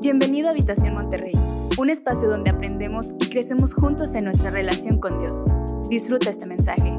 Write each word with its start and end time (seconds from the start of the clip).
Bienvenido 0.00 0.46
a 0.46 0.52
Habitación 0.52 0.94
Monterrey, 0.94 1.32
un 1.76 1.90
espacio 1.90 2.28
donde 2.28 2.50
aprendemos 2.50 3.10
y 3.18 3.28
crecemos 3.28 3.74
juntos 3.74 4.14
en 4.14 4.26
nuestra 4.26 4.48
relación 4.48 5.00
con 5.00 5.18
Dios. 5.18 5.46
Disfruta 5.88 6.30
este 6.30 6.46
mensaje. 6.46 6.94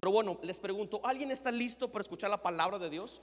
Pero 0.00 0.10
bueno, 0.10 0.40
les 0.42 0.58
pregunto, 0.58 1.00
¿alguien 1.04 1.30
está 1.30 1.52
listo 1.52 1.92
para 1.92 2.02
escuchar 2.02 2.28
la 2.28 2.42
palabra 2.42 2.80
de 2.80 2.90
Dios? 2.90 3.20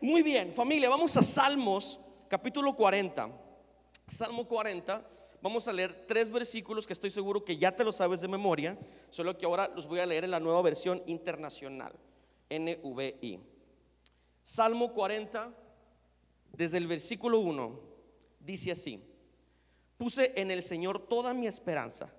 Muy 0.00 0.22
bien, 0.22 0.52
familia, 0.52 0.88
vamos 0.88 1.16
a 1.16 1.22
Salmos, 1.22 1.98
capítulo 2.28 2.76
40. 2.76 3.28
Salmo 4.06 4.46
40, 4.46 5.04
vamos 5.42 5.66
a 5.66 5.72
leer 5.72 6.04
tres 6.06 6.30
versículos 6.30 6.86
que 6.86 6.92
estoy 6.92 7.10
seguro 7.10 7.44
que 7.44 7.58
ya 7.58 7.74
te 7.74 7.82
lo 7.82 7.90
sabes 7.90 8.20
de 8.20 8.28
memoria, 8.28 8.78
solo 9.10 9.36
que 9.36 9.46
ahora 9.46 9.66
los 9.74 9.88
voy 9.88 9.98
a 9.98 10.06
leer 10.06 10.22
en 10.22 10.30
la 10.30 10.38
nueva 10.38 10.62
versión 10.62 11.02
internacional, 11.06 11.92
NVI. 12.48 13.49
Salmo 14.44 14.92
40, 14.92 15.54
desde 16.52 16.78
el 16.78 16.86
versículo 16.86 17.40
1, 17.40 17.80
dice 18.40 18.72
así, 18.72 19.02
puse 19.96 20.32
en 20.36 20.50
el 20.50 20.62
Señor 20.62 21.06
toda 21.06 21.34
mi 21.34 21.46
esperanza. 21.46 22.12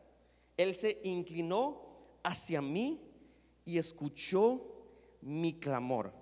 Él 0.57 0.75
se 0.75 0.99
inclinó 1.03 1.81
hacia 2.23 2.61
mí 2.61 3.02
y 3.66 3.77
escuchó 3.77 4.61
mi 5.21 5.59
clamor. 5.59 6.13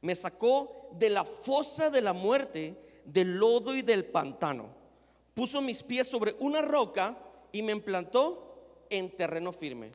Me 0.00 0.14
sacó 0.14 0.90
de 0.98 1.10
la 1.10 1.24
fosa 1.24 1.90
de 1.90 2.00
la 2.00 2.12
muerte, 2.12 3.02
del 3.04 3.36
lodo 3.36 3.74
y 3.74 3.82
del 3.82 4.04
pantano. 4.04 4.68
Puso 5.34 5.62
mis 5.62 5.82
pies 5.82 6.08
sobre 6.08 6.34
una 6.40 6.62
roca 6.62 7.18
y 7.52 7.62
me 7.62 7.72
implantó 7.72 8.86
en 8.90 9.16
terreno 9.16 9.52
firme. 9.52 9.92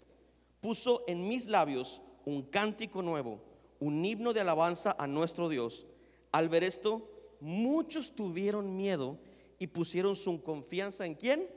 Puso 0.61 1.03
en 1.07 1.27
mis 1.27 1.47
labios 1.47 2.01
un 2.25 2.43
cántico 2.43 3.01
nuevo 3.01 3.46
un 3.79 4.03
himno 4.03 4.33
de 4.33 4.41
alabanza 4.41 4.95
a 4.97 5.07
nuestro 5.07 5.49
Dios. 5.49 5.87
Al 6.31 6.49
ver 6.49 6.63
esto, 6.63 7.09
muchos 7.39 8.15
tuvieron 8.15 8.75
miedo 8.75 9.19
y 9.59 9.67
pusieron 9.67 10.15
su 10.15 10.41
confianza 10.41 11.05
en 11.05 11.15
quién? 11.15 11.49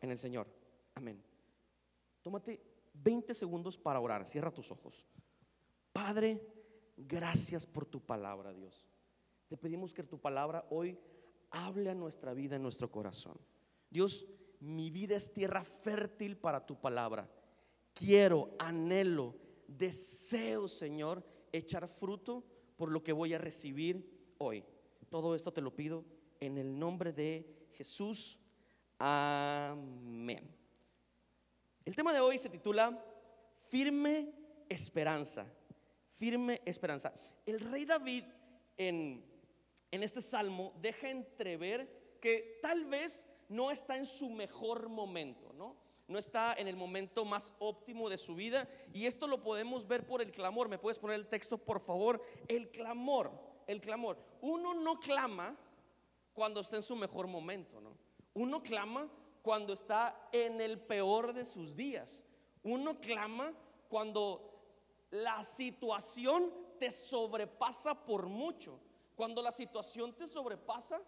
En 0.00 0.10
el 0.10 0.18
Señor. 0.18 0.46
Amén. 0.94 1.22
Tómate 2.22 2.60
20 2.94 3.34
segundos 3.34 3.78
para 3.78 4.00
orar. 4.00 4.26
Cierra 4.28 4.50
tus 4.50 4.70
ojos. 4.70 5.06
Padre, 5.92 6.40
gracias 6.96 7.66
por 7.66 7.86
tu 7.86 8.00
palabra, 8.00 8.52
Dios. 8.52 8.86
Te 9.48 9.56
pedimos 9.56 9.92
que 9.92 10.04
tu 10.04 10.18
palabra 10.18 10.66
hoy 10.70 10.98
hable 11.50 11.90
a 11.90 11.94
nuestra 11.94 12.34
vida, 12.34 12.56
en 12.56 12.62
nuestro 12.62 12.90
corazón. 12.90 13.38
Dios, 13.90 14.26
mi 14.60 14.90
vida 14.90 15.16
es 15.16 15.32
tierra 15.32 15.64
fértil 15.64 16.36
para 16.36 16.64
tu 16.64 16.80
palabra. 16.80 17.28
Quiero, 17.94 18.50
anhelo 18.58 19.34
deseo, 19.78 20.68
Señor, 20.68 21.24
echar 21.52 21.86
fruto 21.88 22.44
por 22.76 22.90
lo 22.90 23.02
que 23.02 23.12
voy 23.12 23.34
a 23.34 23.38
recibir 23.38 24.34
hoy. 24.38 24.64
Todo 25.08 25.34
esto 25.34 25.52
te 25.52 25.60
lo 25.60 25.74
pido 25.74 26.04
en 26.40 26.58
el 26.58 26.78
nombre 26.78 27.12
de 27.12 27.68
Jesús. 27.72 28.38
Amén. 28.98 30.56
El 31.84 31.96
tema 31.96 32.12
de 32.12 32.20
hoy 32.20 32.38
se 32.38 32.48
titula 32.48 33.04
Firme 33.54 34.32
Esperanza. 34.68 35.46
Firme 36.10 36.60
Esperanza. 36.64 37.12
El 37.46 37.60
rey 37.60 37.84
David 37.84 38.24
en, 38.76 39.24
en 39.90 40.02
este 40.02 40.20
salmo 40.20 40.74
deja 40.80 41.10
entrever 41.10 42.18
que 42.20 42.58
tal 42.62 42.84
vez 42.86 43.26
no 43.48 43.70
está 43.70 43.96
en 43.96 44.06
su 44.06 44.30
mejor 44.30 44.88
momento, 44.88 45.49
¿no? 46.10 46.18
está 46.18 46.54
en 46.54 46.66
el 46.66 46.76
momento 46.76 47.24
más 47.24 47.52
óptimo 47.60 48.10
de 48.10 48.18
su 48.18 48.34
vida. 48.34 48.68
Y 48.92 49.06
esto 49.06 49.26
lo 49.26 49.42
podemos 49.42 49.86
ver 49.86 50.06
por 50.06 50.20
el 50.20 50.32
clamor. 50.32 50.68
¿Me 50.68 50.78
puedes 50.78 50.98
poner 50.98 51.16
el 51.16 51.28
texto, 51.28 51.56
por 51.56 51.80
favor? 51.80 52.20
El 52.48 52.70
clamor, 52.70 53.30
el 53.66 53.80
clamor. 53.80 54.18
Uno 54.40 54.74
no 54.74 54.98
clama 54.98 55.56
cuando 56.34 56.60
está 56.60 56.76
en 56.76 56.82
su 56.82 56.96
mejor 56.96 57.28
momento, 57.28 57.80
¿no? 57.80 57.96
Uno 58.34 58.60
clama 58.60 59.08
cuando 59.42 59.72
está 59.72 60.28
en 60.32 60.60
el 60.60 60.80
peor 60.80 61.32
de 61.32 61.46
sus 61.46 61.76
días. 61.76 62.24
Uno 62.64 63.00
clama 63.00 63.52
cuando 63.88 65.06
la 65.10 65.44
situación 65.44 66.52
te 66.78 66.90
sobrepasa 66.90 68.04
por 68.04 68.26
mucho. 68.26 68.80
Cuando 69.14 69.42
la 69.42 69.52
situación 69.52 70.12
te 70.14 70.26
sobrepasa, 70.26 71.00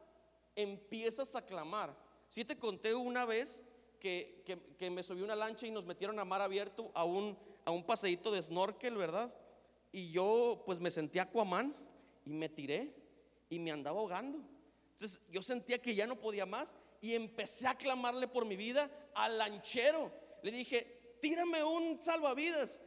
empiezas 0.55 1.35
a 1.35 1.45
clamar. 1.45 1.97
Si 2.29 2.45
te 2.45 2.59
conté 2.59 2.95
una 2.95 3.27
vez 3.27 3.65
que, 4.03 4.91
me 4.91 5.03
subió 5.03 5.25
una 5.25 5.37
lancha 5.37 5.67
y 5.67 5.71
nos 5.71 5.87
metieron 5.87 6.19
a 6.19 6.25
mar 6.25 6.43
abierto 6.43 6.91
a 6.93 7.05
un, 7.05 7.39
a 7.65 7.71
un 7.71 7.85
paseíto 7.85 8.33
de 8.33 8.43
snorkel, 8.43 8.97
¿verdad? 8.97 9.33
Y 9.93 10.11
yo 10.11 10.63
pues 10.67 10.81
me 10.81 10.91
sentí 10.91 11.21
Aquaman 11.21 11.73
y 12.27 12.33
me 12.33 12.49
tiré 12.49 12.93
y 13.49 13.61
me 13.61 13.71
andaba 13.71 14.01
ahogando. 14.01 14.41
Entonces 14.93 15.21
yo 15.31 15.41
sentía 15.41 15.81
que 15.81 15.95
ya 15.95 16.07
no 16.07 16.19
podía 16.19 16.47
más 16.47 16.77
y 17.01 17.15
empecé 17.15 17.69
a 17.69 17.77
clamarle 17.77 18.27
por 18.27 18.45
mi 18.45 18.57
vida 18.57 18.91
al 19.15 19.39
lanchero. 19.39 20.11
Le 20.43 20.51
dije, 20.51 21.17
tírame 21.21 21.63
un 21.63 22.03
salvavidas. 22.03 22.81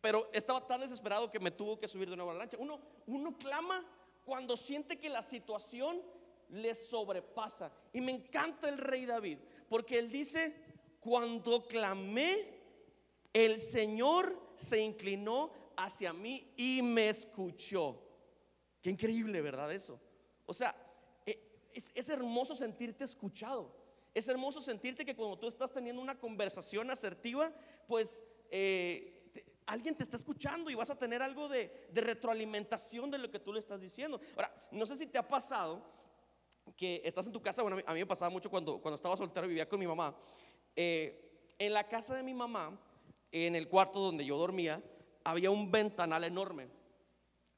Pero 0.00 0.30
estaba 0.32 0.66
tan 0.66 0.80
desesperado 0.80 1.30
que 1.30 1.40
me 1.40 1.50
tuvo 1.50 1.78
que 1.78 1.88
subir 1.88 2.08
de 2.08 2.16
nuevo 2.16 2.30
a 2.30 2.34
la 2.34 2.40
lancha. 2.40 2.56
Uno, 2.58 2.80
uno 3.06 3.36
clama 3.36 3.84
cuando 4.24 4.56
siente 4.56 4.96
que 4.96 5.08
la 5.08 5.22
situación 5.22 6.00
le 6.50 6.74
sobrepasa. 6.74 7.72
Y 7.92 8.00
me 8.00 8.12
encanta 8.12 8.68
el 8.68 8.78
rey 8.78 9.06
David, 9.06 9.38
porque 9.72 9.98
él 9.98 10.10
dice, 10.10 10.54
cuando 11.00 11.66
clamé, 11.66 12.46
el 13.32 13.58
Señor 13.58 14.38
se 14.54 14.78
inclinó 14.78 15.50
hacia 15.78 16.12
mí 16.12 16.52
y 16.58 16.82
me 16.82 17.08
escuchó. 17.08 17.98
Qué 18.82 18.90
increíble, 18.90 19.40
¿verdad? 19.40 19.72
Eso. 19.72 19.98
O 20.44 20.52
sea, 20.52 20.76
e, 21.24 21.40
es, 21.72 22.08
hermoso 22.10 22.54
sentirte 22.54 23.04
escuchado. 23.04 23.74
Es 24.12 24.28
hermoso 24.28 24.60
sentirte 24.60 25.06
que 25.06 25.16
cuando 25.16 25.38
tú 25.38 25.46
estás 25.46 25.72
teniendo 25.72 26.02
una 26.02 26.18
conversación 26.18 26.90
asertiva, 26.90 27.50
pues 27.88 28.22
eh, 28.50 29.32
alguien 29.64 29.96
te 29.96 30.02
está 30.02 30.18
escuchando 30.18 30.68
y 30.68 30.74
vas 30.74 30.90
a 30.90 30.98
tener 30.98 31.22
algo 31.22 31.48
de, 31.48 31.88
de 31.90 32.00
retroalimentación 32.02 33.10
de 33.10 33.16
lo 33.16 33.30
que 33.30 33.38
tú 33.38 33.54
le 33.54 33.58
estás 33.58 33.80
diciendo. 33.80 34.20
Ahora, 34.36 34.68
no 34.70 34.84
sé 34.84 34.98
si 34.98 35.06
te 35.06 35.16
ha 35.16 35.26
pasado 35.26 36.01
que 36.76 37.02
estás 37.04 37.26
en 37.26 37.32
tu 37.32 37.40
casa, 37.40 37.62
bueno, 37.62 37.78
a 37.86 37.92
mí 37.92 38.00
me 38.00 38.06
pasaba 38.06 38.30
mucho 38.30 38.50
cuando, 38.50 38.80
cuando 38.80 38.96
estaba 38.96 39.16
soltero 39.16 39.46
vivía 39.46 39.68
con 39.68 39.78
mi 39.80 39.86
mamá. 39.86 40.16
Eh, 40.74 41.52
en 41.58 41.72
la 41.72 41.86
casa 41.86 42.14
de 42.14 42.22
mi 42.22 42.34
mamá, 42.34 42.78
en 43.30 43.54
el 43.54 43.68
cuarto 43.68 44.00
donde 44.00 44.24
yo 44.24 44.36
dormía, 44.36 44.82
había 45.24 45.50
un 45.50 45.70
ventanal 45.70 46.24
enorme. 46.24 46.68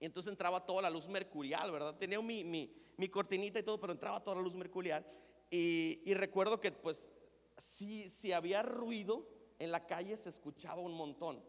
Y 0.01 0.07
entonces 0.07 0.31
entraba 0.31 0.65
toda 0.67 0.83
la 0.83 0.91
luz 0.91 1.09
mercurial, 1.09 1.71
¿verdad? 1.71 1.97
Tenía 1.97 2.21
mi, 2.21 2.45
mi, 2.45 2.75
mi 2.97 3.09
cortinita 3.09 3.59
y 3.59 3.63
todo, 3.63 3.81
pero 3.81 3.93
entraba 3.93 4.23
toda 4.23 4.37
la 4.37 4.43
luz 4.43 4.55
mercurial. 4.55 5.07
Y, 5.51 6.01
y 6.05 6.15
recuerdo 6.15 6.61
que, 6.61 6.73
pues, 6.73 7.11
si, 7.57 8.09
si 8.09 8.33
había 8.33 8.63
ruido 8.63 9.27
en 9.59 9.71
la 9.71 9.87
calle, 9.87 10.17
se 10.17 10.29
escuchaba 10.29 10.81
un 10.81 10.93
montón. 10.93 11.43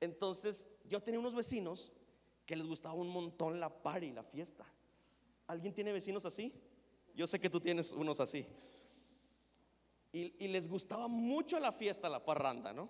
Entonces, 0.00 0.68
yo 0.84 1.00
tenía 1.00 1.18
unos 1.18 1.34
vecinos 1.34 1.92
que 2.46 2.56
les 2.56 2.66
gustaba 2.66 2.94
un 2.94 3.08
montón 3.08 3.60
la 3.60 3.68
party, 3.68 4.12
la 4.12 4.22
fiesta. 4.22 4.64
¿Alguien 5.46 5.74
tiene 5.74 5.92
vecinos 5.92 6.24
así? 6.24 6.52
Yo 7.18 7.26
sé 7.26 7.40
que 7.40 7.50
tú 7.50 7.58
tienes 7.58 7.90
unos 7.90 8.20
así. 8.20 8.46
Y, 10.12 10.46
les 10.46 10.68
gustaba 10.68 11.08
mucho 11.08 11.58
la 11.58 11.72
fiesta, 11.72 12.08
la 12.08 12.24
parranda, 12.24 12.72
¿no? 12.72 12.88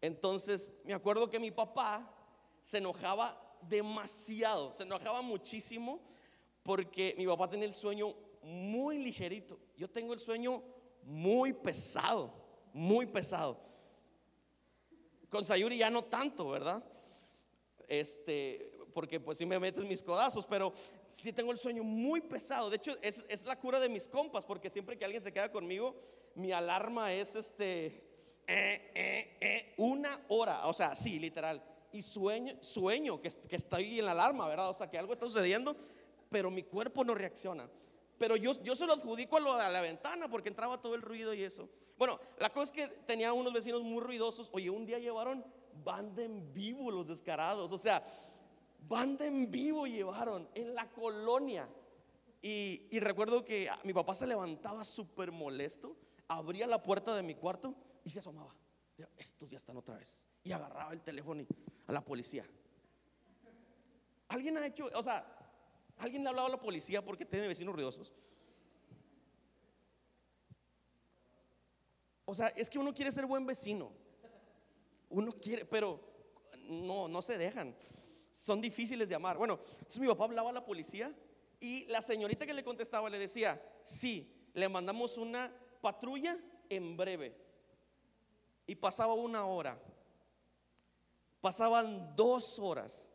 Entonces, 0.00 0.72
me 0.84 0.94
acuerdo 0.94 1.28
que 1.28 1.40
mi 1.40 1.50
papá 1.50 2.08
se 2.62 2.78
enojaba 2.78 3.58
demasiado, 3.62 4.72
se 4.72 4.84
enojaba 4.84 5.22
muchísimo 5.22 6.00
porque 6.62 7.16
mi 7.18 7.26
papá 7.26 7.50
tenía 7.50 7.66
el 7.66 7.74
sueño 7.74 8.14
muy 8.42 8.98
ligerito. 8.98 9.58
Yo 9.76 9.90
tengo 9.90 10.14
el 10.14 10.20
sueño 10.20 10.62
muy 11.02 11.52
pesado, 11.52 12.32
muy 12.72 13.06
pesado. 13.06 13.58
Con 15.28 15.44
Sayuri 15.44 15.78
ya 15.78 15.90
no 15.90 16.04
tanto, 16.04 16.48
¿verdad? 16.48 16.84
Este, 17.88 18.70
porque 18.94 19.18
pues 19.18 19.38
si 19.38 19.46
me 19.46 19.58
metes 19.58 19.84
mis 19.84 20.02
codazos, 20.02 20.46
pero 20.46 20.72
si 21.08 21.32
tengo 21.32 21.52
el 21.52 21.58
sueño 21.58 21.84
muy 21.84 22.20
pesado. 22.20 22.70
De 22.70 22.76
hecho, 22.76 22.96
es, 23.02 23.44
la 23.44 23.58
cura 23.58 23.80
de 23.80 23.88
mis 23.88 24.08
compas, 24.08 24.44
porque 24.44 24.70
siempre 24.70 24.96
que 24.96 25.04
alguien 25.04 25.22
se 25.22 25.32
queda 25.32 25.50
conmigo, 25.50 25.96
mi 26.34 26.52
alarma 26.52 27.12
es 27.12 27.34
este, 27.34 27.86
eh, 28.46 28.90
eh, 28.94 29.36
eh, 29.40 29.74
una 29.78 30.24
hora, 30.28 30.66
o 30.66 30.72
sea, 30.72 30.94
sí, 30.94 31.18
literal. 31.18 31.62
Y 31.92 32.02
sueño, 32.02 32.54
sueño 32.60 33.20
que, 33.20 33.30
que 33.30 33.56
estoy 33.56 33.98
en 33.98 34.04
la 34.04 34.12
alarma, 34.12 34.46
¿verdad? 34.46 34.68
O 34.68 34.74
sea, 34.74 34.90
que 34.90 34.98
algo 34.98 35.12
está 35.12 35.26
sucediendo, 35.26 35.76
pero 36.30 36.50
mi 36.50 36.62
cuerpo 36.62 37.04
no 37.04 37.14
reacciona. 37.14 37.68
Pero 38.18 38.36
yo, 38.36 38.52
yo 38.62 38.74
se 38.74 38.84
lo 38.84 38.94
adjudico 38.94 39.36
a, 39.36 39.70
la 39.70 39.80
ventana 39.80 40.28
porque 40.28 40.48
entraba 40.48 40.80
todo 40.80 40.94
el 40.94 41.02
ruido 41.02 41.32
y 41.32 41.44
eso. 41.44 41.68
Bueno, 41.96 42.20
la 42.38 42.50
cosa 42.50 42.64
es 42.64 42.72
que 42.72 42.88
tenía 43.06 43.32
unos 43.32 43.52
vecinos 43.52 43.82
muy 43.82 44.02
ruidosos. 44.02 44.50
Oye, 44.52 44.70
un 44.70 44.84
día 44.84 44.98
llevaron 44.98 45.44
banda 45.84 46.22
en 46.22 46.52
vivo 46.52 46.90
los 46.90 47.06
descarados. 47.06 47.70
O 47.70 47.78
sea, 47.78 48.04
banda 48.88 49.26
en 49.26 49.50
vivo 49.50 49.86
llevaron 49.86 50.48
en 50.54 50.74
la 50.74 50.88
colonia. 50.90 51.68
Y, 52.40 52.98
recuerdo 53.00 53.44
que 53.44 53.68
mi 53.84 53.92
papá 53.92 54.14
se 54.14 54.26
levantaba 54.26 54.84
súper 54.84 55.32
molesto, 55.32 55.96
abría 56.28 56.66
la 56.66 56.82
puerta 56.82 57.14
de 57.14 57.22
mi 57.22 57.34
cuarto 57.34 57.74
y 58.04 58.10
se 58.10 58.20
asomaba. 58.20 58.54
Estos 59.16 59.50
ya 59.50 59.58
están 59.58 59.76
otra 59.76 59.96
vez. 59.96 60.24
Y 60.44 60.52
agarraba 60.52 60.92
el 60.92 61.02
teléfono 61.02 61.44
a 61.86 61.92
la 61.92 62.04
policía. 62.04 62.46
¿Alguien 64.28 64.56
ha 64.58 64.66
hecho, 64.66 64.90
o 64.94 65.02
sea, 65.02 65.38
¿Alguien 65.98 66.22
le 66.22 66.28
ha 66.28 66.30
hablado 66.30 66.48
a 66.48 66.52
la 66.52 66.60
policía 66.60 67.04
porque 67.04 67.24
tiene 67.24 67.48
vecinos 67.48 67.74
ruidosos? 67.74 68.12
O 72.24 72.34
sea, 72.34 72.48
es 72.48 72.70
que 72.70 72.78
uno 72.78 72.94
quiere 72.94 73.10
ser 73.10 73.26
buen 73.26 73.46
vecino. 73.46 73.90
Uno 75.08 75.32
quiere, 75.32 75.64
pero 75.64 76.00
no, 76.68 77.08
no 77.08 77.22
se 77.22 77.36
dejan. 77.36 77.74
Son 78.38 78.60
difíciles 78.60 79.08
de 79.08 79.14
amar. 79.14 79.36
Bueno, 79.36 79.58
entonces 79.72 79.98
mi 79.98 80.06
papá 80.06 80.24
hablaba 80.24 80.50
a 80.50 80.52
la 80.52 80.64
policía 80.64 81.12
y 81.60 81.84
la 81.86 82.00
señorita 82.00 82.46
que 82.46 82.54
le 82.54 82.62
contestaba 82.62 83.10
le 83.10 83.18
decía, 83.18 83.60
sí, 83.82 84.48
le 84.54 84.68
mandamos 84.68 85.18
una 85.18 85.52
patrulla 85.80 86.38
en 86.68 86.96
breve. 86.96 87.34
Y 88.66 88.74
pasaba 88.76 89.14
una 89.14 89.44
hora. 89.46 89.80
Pasaban 91.40 92.14
dos 92.14 92.58
horas. 92.58 93.08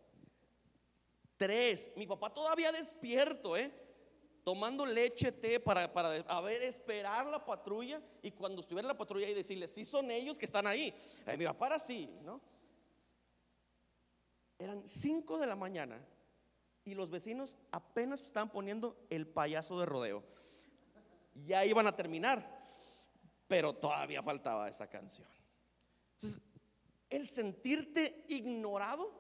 Tres. 1.38 1.94
Mi 1.96 2.06
papá 2.06 2.34
todavía 2.34 2.72
despierto, 2.72 3.56
¿eh? 3.56 3.72
Tomando 4.44 4.86
leche, 4.86 5.32
té 5.32 5.58
para, 5.60 5.92
para 5.92 6.10
a 6.10 6.52
esperar 6.52 7.28
la 7.28 7.44
patrulla. 7.44 8.02
Y 8.22 8.32
cuando 8.32 8.62
estuviera 8.62 8.88
la 8.88 8.98
patrulla 8.98 9.30
y 9.30 9.34
decirle, 9.34 9.68
sí 9.70 9.86
son 9.86 10.12
ellos 10.12 10.38
que 10.38 10.46
están 10.46 10.68
ahí. 10.68 10.94
Eh, 11.26 11.38
mi 11.38 11.46
papá 11.46 11.68
era 11.68 11.76
así, 11.78 12.10
¿no? 12.24 12.42
Eran 14.64 14.88
cinco 14.88 15.38
de 15.40 15.46
la 15.46 15.58
mañana 15.58 16.00
y 16.86 16.94
los 16.94 17.12
vecinos 17.12 17.58
apenas 17.72 18.22
estaban 18.22 18.50
poniendo 18.50 18.96
el 19.10 19.28
payaso 19.28 19.78
de 19.78 19.86
rodeo. 19.86 20.24
Ya 21.36 21.66
iban 21.66 21.86
a 21.86 21.96
terminar, 21.96 22.48
pero 23.48 23.74
todavía 23.74 24.24
faltaba 24.24 24.70
esa 24.70 24.90
canción. 24.90 25.28
Entonces, 26.14 26.42
el 27.10 27.28
sentirte 27.28 28.24
ignorado, 28.30 29.12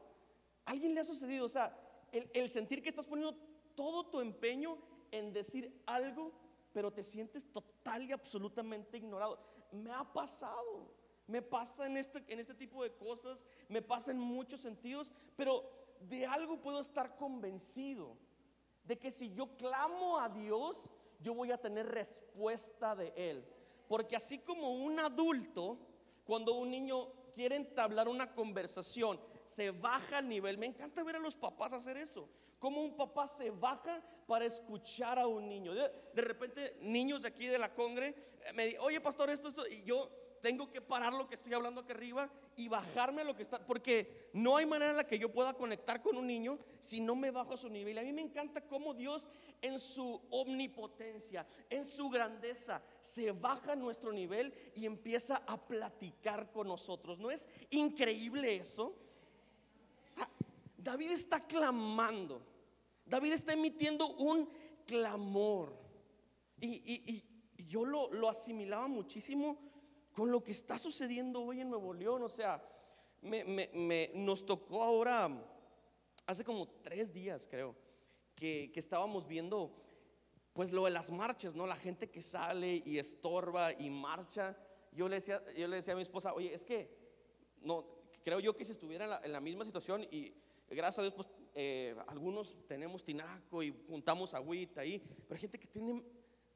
alguien 0.64 0.94
le 0.94 1.02
ha 1.02 1.04
sucedido? 1.04 1.46
O 1.46 1.50
sea, 1.50 1.78
el, 2.14 2.30
el 2.34 2.50
sentir 2.50 2.82
que 2.82 2.88
estás 2.88 3.08
poniendo 3.08 3.36
todo 3.76 4.06
tu 4.06 4.22
empeño 4.22 4.78
en 5.12 5.34
decir 5.34 5.84
algo, 5.86 6.32
pero 6.72 6.92
te 6.92 7.04
sientes 7.04 7.52
total 7.52 8.04
y 8.04 8.14
absolutamente 8.14 8.98
ignorado. 8.98 9.40
Me 9.74 9.92
ha 9.92 10.06
pasado. 10.06 10.93
Me 11.28 11.42
pasa 11.42 11.86
en 11.86 11.98
este, 11.98 12.24
en 12.28 12.40
este 12.40 12.54
tipo 12.54 12.84
de 12.84 12.94
cosas, 12.94 13.46
me 13.70 13.82
pasa 13.82 14.12
en 14.12 14.20
muchos 14.20 14.60
sentidos, 14.60 15.12
pero 15.36 15.64
de 16.02 16.26
algo 16.26 16.60
puedo 16.60 16.80
estar 16.80 17.16
convencido, 17.16 18.18
de 18.84 18.98
que 19.00 19.10
si 19.10 19.34
yo 19.34 19.56
clamo 19.56 20.20
a 20.20 20.30
Dios, 20.30 20.90
yo 21.22 21.34
voy 21.34 21.52
a 21.52 21.58
tener 21.58 21.88
respuesta 21.88 22.96
de 22.96 23.14
Él. 23.16 23.46
Porque 23.88 24.16
así 24.16 24.40
como 24.40 24.72
un 24.72 25.00
adulto, 25.00 25.78
cuando 26.26 26.54
un 26.56 26.72
niño 26.72 27.08
quiere 27.32 27.56
entablar 27.56 28.08
una 28.08 28.34
conversación, 28.34 29.20
se 29.46 29.72
baja 29.72 30.18
al 30.18 30.28
nivel. 30.28 30.58
Me 30.58 30.66
encanta 30.66 31.04
ver 31.04 31.16
a 31.16 31.20
los 31.20 31.36
papás 31.36 31.74
hacer 31.74 31.98
eso. 31.98 32.30
Como 32.60 32.82
un 32.82 32.96
papá 32.96 33.28
se 33.28 33.52
baja 33.52 34.02
para 34.26 34.46
escuchar 34.46 35.20
a 35.20 35.28
un 35.28 35.48
niño. 35.48 35.74
De, 35.74 36.22
repente, 36.22 36.78
niños 36.82 37.24
de 37.24 37.28
aquí 37.28 37.48
de 37.48 37.60
la 37.60 37.74
congre 37.74 38.08
eh, 38.46 38.54
me 38.54 38.66
dicen, 38.66 38.82
oye 38.82 39.02
pastor, 39.02 39.30
esto, 39.30 39.50
esto. 39.50 39.68
Y 39.68 39.84
yo 39.84 40.10
tengo 40.44 40.70
que 40.70 40.82
parar 40.82 41.14
lo 41.14 41.26
que 41.26 41.36
estoy 41.36 41.54
hablando 41.54 41.80
aquí 41.80 41.94
arriba 41.94 42.30
y 42.58 42.68
bajarme 42.68 43.22
a 43.22 43.24
lo 43.24 43.34
que 43.34 43.44
está, 43.44 43.66
porque 43.66 44.30
no 44.34 44.58
hay 44.58 44.66
manera 44.66 44.92
en 44.92 44.98
la 44.98 45.08
que 45.08 45.18
yo 45.18 45.32
pueda 45.32 45.54
conectar 45.54 46.02
con 46.02 46.18
un 46.18 46.28
niño 46.28 46.60
si 46.82 47.00
no 47.00 47.16
me 47.16 47.32
bajo 47.32 47.54
a 47.54 47.58
su 47.58 47.70
nivel. 47.70 47.98
A 47.98 48.02
mí 48.02 48.12
me 48.12 48.22
encanta 48.22 48.60
cómo 48.60 48.94
Dios 48.94 49.30
en 49.62 49.80
su 49.80 50.22
omnipotencia, 50.32 51.48
en 51.70 51.86
su 51.86 52.10
grandeza, 52.10 52.84
se 53.00 53.32
baja 53.32 53.72
a 53.72 53.78
nuestro 53.78 54.12
nivel 54.12 54.54
y 54.76 54.86
empieza 54.86 55.38
a 55.48 55.66
platicar 55.66 56.52
con 56.52 56.68
nosotros. 56.68 57.20
¿No 57.20 57.32
es 57.32 57.48
increíble 57.70 58.58
eso? 58.58 58.94
Ah, 60.18 60.30
David 60.78 61.12
está 61.12 61.40
clamando, 61.40 62.42
David 63.06 63.32
está 63.32 63.54
emitiendo 63.54 64.10
un 64.16 64.50
clamor. 64.86 65.74
Y, 66.60 67.24
yo 67.70 67.86
lo, 67.86 68.12
lo 68.12 68.28
asimilaba 68.28 68.88
muchísimo 68.88 69.73
con 70.14 70.32
lo 70.32 70.44
que 70.44 70.52
está 70.52 70.78
sucediendo 70.78 71.42
hoy 71.42 71.62
en 71.62 71.70
Nuevo 71.70 71.94
León. 71.94 72.22
O 72.24 72.30
sea, 72.30 72.64
me, 73.22 74.12
nos 74.14 74.46
tocó 74.46 74.84
ahora, 74.84 75.30
hace 76.26 76.44
como 76.44 76.68
tres 76.68 77.14
días 77.14 77.48
creo, 77.50 77.76
que, 78.36 78.72
estábamos 78.76 79.28
viendo 79.28 79.80
pues 80.54 80.72
lo 80.72 80.86
de 80.86 80.92
las 80.92 81.10
marchas, 81.10 81.56
¿no? 81.56 81.66
La 81.66 81.76
gente 81.76 82.12
que 82.12 82.22
sale 82.22 82.84
y 82.86 83.00
estorba 83.00 83.74
y 83.74 83.90
marcha. 83.90 84.56
Yo 84.92 85.10
le 85.10 85.16
decía, 85.16 85.42
yo 85.58 85.68
le 85.68 85.78
decía 85.78 85.94
a 85.94 85.96
mi 85.96 86.04
esposa, 86.04 86.34
oye, 86.34 86.54
es 86.54 86.64
que 86.64 86.96
no, 87.62 87.86
creo 88.24 88.40
yo 88.40 88.56
que 88.56 88.64
si 88.64 88.72
estuviera 88.72 89.20
en 89.24 89.32
la, 89.32 89.40
misma 89.40 89.66
situación 89.66 90.04
y 90.12 90.32
gracias 90.70 91.00
a 91.00 91.02
Dios, 91.02 91.16
pues 91.16 91.28
eh, 91.56 91.96
algunos 92.08 92.56
tenemos 92.68 93.04
tinaco 93.04 93.64
y 93.64 93.74
juntamos 93.88 94.36
agüita 94.36 94.82
ahí, 94.82 95.00
pero 95.00 95.36
hay 95.36 95.42
gente 95.42 95.60
que 95.60 95.68
tiene 95.68 96.04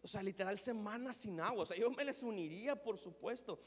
o 0.01 0.07
sea, 0.07 0.23
literal 0.23 0.57
semanas 0.59 1.17
sin 1.17 1.39
agua. 1.39 1.63
O 1.63 1.65
sea, 1.65 1.77
yo 1.77 1.89
me 1.91 2.05
les 2.05 2.23
uniría, 2.23 2.81
por 2.81 2.97
supuesto. 2.97 3.59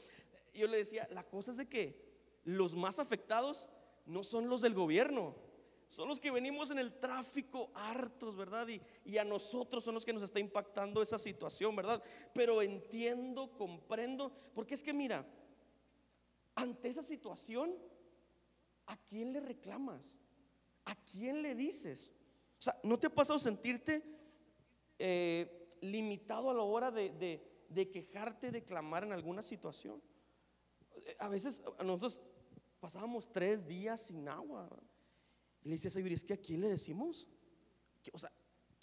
Yo 0.53 0.67
le 0.67 0.77
decía, 0.77 1.07
la 1.11 1.23
cosa 1.23 1.51
es 1.51 1.57
de 1.57 1.67
que 1.67 2.11
los 2.43 2.75
más 2.75 2.99
afectados 2.99 3.67
no 4.05 4.23
son 4.23 4.49
los 4.49 4.61
del 4.61 4.73
gobierno, 4.73 5.35
son 5.87 6.07
los 6.07 6.19
que 6.19 6.31
venimos 6.31 6.71
en 6.71 6.79
el 6.79 6.99
tráfico 6.99 7.69
hartos, 7.75 8.35
¿verdad? 8.35 8.67
Y, 8.69 8.81
y, 9.03 9.17
a 9.17 9.25
nosotros 9.25 9.83
son 9.83 9.93
los 9.93 10.05
que 10.05 10.13
nos 10.13 10.23
está 10.23 10.39
impactando 10.39 11.01
esa 11.01 11.19
situación, 11.19 11.75
¿verdad? 11.75 12.01
Pero 12.33 12.61
entiendo, 12.61 13.51
comprendo, 13.57 14.31
porque 14.55 14.73
es 14.73 14.83
que 14.83 14.93
mira, 14.93 15.25
ante 16.55 16.87
esa 16.87 17.03
situación, 17.03 17.75
¿a 18.85 18.97
quién 18.97 19.33
le 19.33 19.41
reclamas? 19.41 20.17
¿A 20.85 20.95
quién 20.95 21.41
le 21.41 21.55
dices? 21.55 22.09
O 22.57 22.61
sea, 22.61 22.79
¿no 22.83 22.97
te 22.97 23.07
ha 23.07 23.13
pasado 23.13 23.37
sentirte... 23.37 24.03
Eh, 24.97 25.60
limitado 25.81 26.49
a 26.49 26.53
la 26.53 26.61
hora 26.61 26.91
de, 26.91 27.41
quejarte, 27.91 28.51
de 28.51 28.63
clamar 28.63 29.03
en 29.03 29.11
alguna 29.11 29.41
situación. 29.41 30.01
A 31.19 31.27
veces 31.27 31.61
nosotros 31.83 32.19
pasábamos 32.79 33.31
tres 33.31 33.67
días 33.67 34.01
sin 34.01 34.27
agua. 34.27 34.69
Y 35.63 35.69
le 35.69 35.75
dice 35.75 35.89
Señor, 35.89 36.11
¿es 36.11 36.23
que 36.23 36.33
a 36.33 36.37
quién 36.37 36.61
le 36.61 36.69
decimos? 36.69 37.27
O 38.13 38.17
sea, 38.17 38.31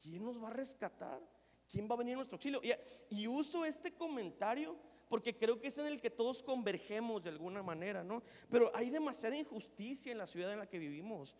¿quién 0.00 0.24
nos 0.24 0.42
va 0.42 0.48
a 0.48 0.52
rescatar? 0.52 1.20
¿Quién 1.68 1.88
va 1.88 1.94
a 1.94 1.98
venir 1.98 2.14
a 2.14 2.16
nuestro 2.16 2.36
auxilio? 2.36 2.60
Y, 2.62 2.72
y, 3.10 3.26
uso 3.26 3.64
este 3.64 3.92
comentario 3.92 4.76
porque 5.08 5.36
creo 5.36 5.60
que 5.60 5.68
es 5.68 5.78
en 5.78 5.86
el 5.86 6.00
que 6.00 6.10
todos 6.10 6.42
convergemos 6.42 7.22
de 7.22 7.30
alguna 7.30 7.62
manera, 7.62 8.04
¿no? 8.04 8.22
Pero 8.50 8.70
hay 8.74 8.90
demasiada 8.90 9.36
injusticia 9.36 10.12
en 10.12 10.18
la 10.18 10.26
ciudad 10.26 10.52
en 10.52 10.58
la 10.58 10.68
que 10.68 10.78
vivimos. 10.78 11.34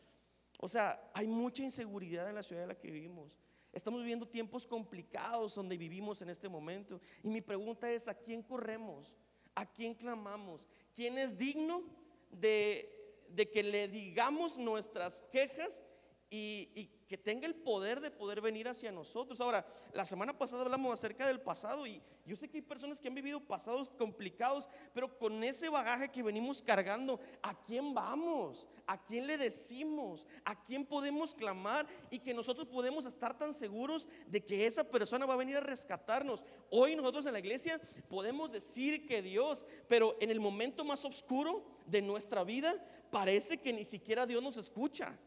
O 0.58 0.68
sea, 0.68 1.10
hay 1.14 1.28
mucha 1.28 1.62
inseguridad 1.62 2.28
en 2.28 2.34
la 2.34 2.42
ciudad 2.42 2.62
en 2.64 2.68
la 2.68 2.78
que 2.78 2.90
vivimos. 2.90 3.38
Estamos 3.72 4.00
viviendo 4.00 4.26
tiempos 4.26 4.66
complicados 4.66 5.54
donde 5.54 5.76
vivimos 5.76 6.22
en 6.22 6.30
este 6.30 6.48
momento. 6.48 7.00
Y 7.22 7.28
mi 7.28 7.40
pregunta 7.40 7.90
es, 7.90 8.08
¿a 8.08 8.14
quién 8.14 8.42
corremos? 8.42 9.14
¿A 9.54 9.66
quién 9.66 9.94
clamamos? 9.94 10.66
¿Quién 10.94 11.18
es 11.18 11.36
digno 11.36 11.82
de, 12.30 13.24
de 13.28 13.50
que 13.50 13.62
le 13.62 13.88
digamos 13.88 14.58
nuestras 14.58 15.22
quejas 15.30 15.82
y, 16.30 16.70
y, 16.74 16.90
que 17.08 17.16
tenga 17.16 17.46
el 17.46 17.54
poder 17.54 18.00
de 18.00 18.10
poder 18.10 18.42
venir 18.42 18.68
hacia 18.68 18.92
nosotros. 18.92 19.40
Ahora, 19.40 19.66
la 19.94 20.04
semana 20.04 20.36
pasada 20.36 20.62
hablamos 20.62 20.92
acerca 20.92 21.26
del 21.26 21.40
pasado 21.40 21.86
y 21.86 22.02
yo 22.26 22.36
sé 22.36 22.48
que 22.48 22.58
hay 22.58 22.62
personas 22.62 23.00
que 23.00 23.08
han 23.08 23.14
vivido 23.14 23.40
pasados 23.40 23.88
complicados, 23.88 24.68
pero 24.92 25.16
con 25.16 25.42
ese 25.42 25.70
bagaje 25.70 26.10
que 26.10 26.22
venimos 26.22 26.62
cargando, 26.62 27.18
¿a 27.42 27.58
quién 27.58 27.94
vamos? 27.94 28.66
¿A 28.86 29.02
quién 29.02 29.26
le 29.26 29.38
decimos? 29.38 30.26
¿A 30.44 30.62
quién 30.62 30.84
podemos 30.84 31.34
clamar? 31.34 31.86
Y 32.10 32.18
que 32.18 32.34
nosotros 32.34 32.66
podemos 32.66 33.06
estar 33.06 33.38
tan 33.38 33.54
seguros 33.54 34.06
de 34.26 34.44
que 34.44 34.66
esa 34.66 34.84
persona 34.84 35.24
va 35.24 35.32
a 35.32 35.38
venir 35.38 35.56
a 35.56 35.60
rescatarnos. 35.60 36.44
Hoy 36.70 36.94
nosotros 36.94 37.24
en 37.24 37.32
la 37.32 37.38
iglesia 37.38 37.80
podemos 38.10 38.52
decir 38.52 39.06
que 39.06 39.22
Dios, 39.22 39.64
pero 39.88 40.18
en 40.20 40.30
el 40.30 40.40
momento 40.40 40.84
más 40.84 41.06
oscuro 41.06 41.64
de 41.86 42.02
nuestra 42.02 42.44
vida, 42.44 42.74
parece 43.10 43.56
que 43.56 43.72
ni 43.72 43.86
siquiera 43.86 44.26
Dios 44.26 44.42
nos 44.42 44.58
escucha. 44.58 45.18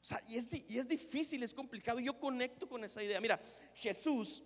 O 0.00 0.04
sea, 0.04 0.20
y 0.26 0.36
es, 0.36 0.48
y 0.68 0.78
es 0.78 0.88
difícil, 0.88 1.42
es 1.42 1.52
complicado. 1.52 2.00
Yo 2.00 2.18
conecto 2.18 2.68
con 2.68 2.82
esa 2.84 3.02
idea. 3.02 3.20
Mira, 3.20 3.40
Jesús, 3.74 4.42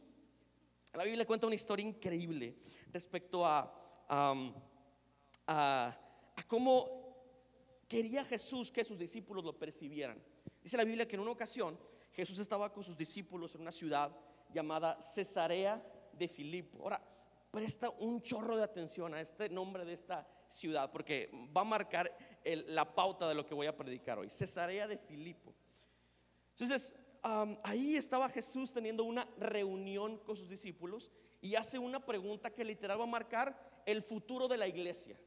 la 0.93 1.05
Biblia 1.05 1.27
cuenta 1.27 1.47
una 1.47 1.55
historia 1.55 1.87
increíble 1.87 2.57
respecto 2.93 3.47
a, 3.47 3.73
a, 4.09 4.53
a, 5.47 5.99
cómo 6.47 7.15
quería 7.89 8.25
Jesús 8.25 8.73
que 8.73 8.85
sus 8.85 8.99
discípulos 8.99 9.45
lo 9.45 9.59
percibieran. 9.59 10.21
Dice 10.63 10.77
la 10.77 10.85
Biblia 10.85 11.07
que 11.07 11.17
en 11.17 11.21
una 11.21 11.31
ocasión 11.31 11.79
Jesús 12.13 12.39
estaba 12.39 12.73
con 12.73 12.83
sus 12.83 12.97
discípulos 12.97 13.55
en 13.55 13.63
una 13.63 13.73
ciudad 13.73 14.17
llamada 14.53 15.01
Cesarea 15.01 15.85
de 16.13 16.29
Filipo. 16.29 16.79
Ahora, 16.83 17.03
presta 17.51 17.91
un 17.91 18.23
chorro 18.23 18.57
de 18.57 18.65
atención 18.65 19.15
a 19.15 19.21
este 19.21 19.49
nombre 19.49 19.85
de 19.85 19.93
esta 19.93 20.27
ciudad 20.55 20.91
porque 20.91 21.31
va 21.55 21.63
a 21.63 21.65
marcar 21.65 22.17
la 22.45 22.95
pauta 22.95 23.29
de 23.29 23.35
lo 23.35 23.47
que 23.47 23.55
voy 23.55 23.67
a 23.67 23.77
predicar 23.77 24.19
hoy. 24.19 24.31
Cesarea 24.31 24.87
de 24.87 24.97
Filipo. 24.97 25.55
Entonces, 26.53 26.95
ahí 27.63 27.97
estaba 27.97 28.29
Jesús 28.29 28.73
teniendo 28.73 29.05
una 29.05 29.29
reunión 29.39 30.19
con 30.19 30.37
sus 30.37 30.49
discípulos 30.49 31.11
y 31.41 31.57
hace 31.57 31.79
una 31.79 32.05
pregunta 32.05 32.51
que 32.51 32.65
literal 32.65 33.01
va 33.01 33.05
a 33.05 33.09
marcar 33.09 33.83
el 33.87 34.03
futuro 34.03 34.47
de 34.49 34.57
la 34.57 34.69
iglesia. 34.69 35.19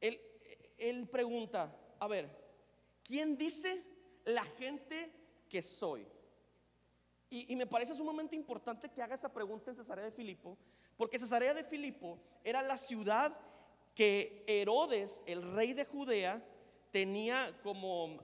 Él, 0.00 1.08
pregunta, 1.10 1.76
a 1.98 2.06
ver, 2.06 2.30
¿quién 3.02 3.36
dice 3.36 3.82
la 4.24 4.44
gente 4.44 5.12
que 5.48 5.60
soy? 5.60 6.06
Y, 7.30 7.52
y, 7.52 7.56
me 7.56 7.66
parece 7.66 7.94
sumamente 7.94 8.36
importante 8.36 8.88
que 8.88 9.02
haga 9.02 9.14
esa 9.14 9.32
pregunta 9.32 9.70
en 9.70 9.76
Cesarea 9.76 10.04
de 10.04 10.12
Filipo, 10.12 10.56
porque 10.96 11.18
Cesarea 11.18 11.52
de 11.52 11.64
Filipo 11.64 12.18
era 12.44 12.62
la 12.62 12.76
ciudad 12.76 13.36
que 13.98 14.44
Herodes, 14.46 15.24
el 15.26 15.42
rey 15.56 15.72
de 15.72 15.84
Judea, 15.84 16.40
tenía 16.92 17.52
como, 17.64 18.20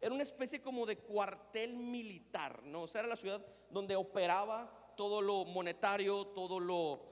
era 0.00 0.14
una 0.14 0.22
especie 0.22 0.62
como 0.62 0.86
de 0.86 0.96
cuartel 0.96 1.74
militar, 1.74 2.62
¿no? 2.62 2.82
O 2.82 2.86
sea, 2.86 3.00
era 3.00 3.08
la 3.08 3.16
ciudad 3.16 3.44
donde 3.68 3.96
operaba 3.96 4.92
todo 4.96 5.20
lo 5.22 5.44
monetario, 5.44 6.28
todo 6.28 6.60
lo, 6.60 7.02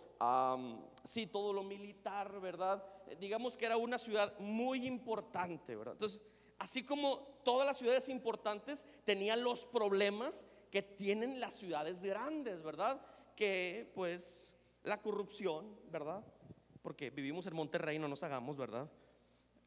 sí, 1.02 1.26
todo 1.26 1.52
lo 1.52 1.64
militar, 1.64 2.40
¿verdad? 2.40 2.80
Digamos 3.18 3.56
que 3.56 3.66
era 3.66 3.76
una 3.76 3.98
ciudad 3.98 4.38
muy 4.38 4.86
importante, 4.86 5.74
¿verdad? 5.74 5.94
Entonces, 5.94 6.22
así 6.60 6.84
como 6.84 7.40
todas 7.42 7.66
las 7.66 7.76
ciudades 7.76 8.08
importantes 8.08 8.86
tenían 9.04 9.42
los 9.42 9.66
problemas 9.66 10.44
que 10.70 10.82
tienen 10.82 11.40
las 11.40 11.54
ciudades 11.54 12.04
grandes, 12.04 12.62
¿verdad? 12.62 13.04
Que 13.34 13.90
pues 13.96 14.52
la 14.84 15.02
corrupción, 15.02 15.76
¿verdad? 15.90 16.24
Porque 16.88 17.10
vivimos 17.10 17.46
en 17.46 17.54
Monterrey, 17.54 17.98
no 17.98 18.08
nos 18.08 18.22
hagamos, 18.22 18.56
¿verdad? 18.56 18.90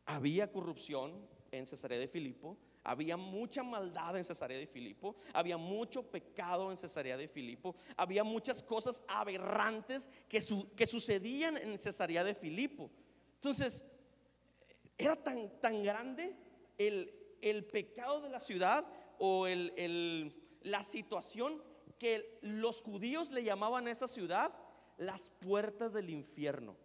Había 0.07 0.51
corrupción 0.51 1.13
en 1.51 1.67
Cesarea 1.67 1.99
de 1.99 2.07
Filipo, 2.07 2.57
había 2.83 3.15
mucha 3.15 3.61
maldad 3.61 4.17
en 4.17 4.23
Cesarea 4.23 4.57
de 4.57 4.65
Filipo, 4.65 5.15
había 5.31 5.55
mucho 5.55 6.01
pecado 6.01 6.71
en 6.71 6.77
Cesarea 6.77 7.17
de 7.17 7.27
Filipo, 7.27 7.75
había 7.95 8.23
muchas 8.23 8.63
cosas 8.63 9.03
aberrantes 9.07 10.09
que, 10.27 10.39
que 10.75 10.87
sucedían 10.87 11.57
en 11.57 11.77
Cesarea 11.77 12.23
de 12.23 12.33
Filipo. 12.33 12.89
Entonces, 13.35 13.85
era 14.97 15.15
tan, 15.15 15.61
tan 15.61 15.83
grande 15.83 16.35
el, 16.79 17.13
el, 17.39 17.65
pecado 17.65 18.21
de 18.21 18.29
la 18.29 18.39
ciudad 18.39 18.83
o 19.19 19.45
el, 19.45 19.73
el, 19.77 20.35
la 20.63 20.81
situación 20.81 21.61
que 21.99 22.39
los 22.41 22.81
judíos 22.81 23.29
le 23.29 23.43
llamaban 23.43 23.85
a 23.85 23.91
esta 23.91 24.07
ciudad 24.07 24.57
las 24.97 25.29
puertas 25.39 25.93
del 25.93 26.09
infierno. 26.09 26.75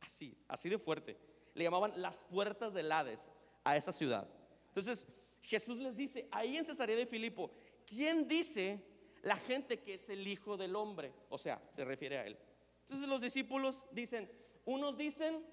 Así, 0.00 0.36
así 0.48 0.68
de 0.68 0.78
fuerte. 0.78 1.16
Le 1.54 1.64
llamaban 1.64 2.00
las 2.00 2.24
puertas 2.24 2.74
del 2.74 2.92
Hades 2.92 3.28
a 3.64 3.76
esa 3.76 3.92
ciudad. 3.92 4.28
Entonces, 4.68 5.06
Jesús 5.42 5.78
les 5.78 5.96
dice, 5.96 6.28
ahí 6.30 6.56
en 6.56 6.64
Cesarea 6.64 6.96
de 6.96 7.06
Filipo, 7.06 7.50
¿quién 7.86 8.26
dice 8.28 8.82
la 9.22 9.36
gente 9.36 9.80
que 9.80 9.94
es 9.94 10.08
el 10.08 10.26
Hijo 10.26 10.56
del 10.56 10.76
Hombre? 10.76 11.12
O 11.28 11.38
sea, 11.38 11.62
se 11.70 11.84
refiere 11.84 12.18
a 12.18 12.26
él. 12.26 12.36
Entonces 12.82 13.08
los 13.08 13.20
discípulos 13.20 13.84
dicen, 13.90 14.30
unos 14.64 14.96
dicen 14.96 15.44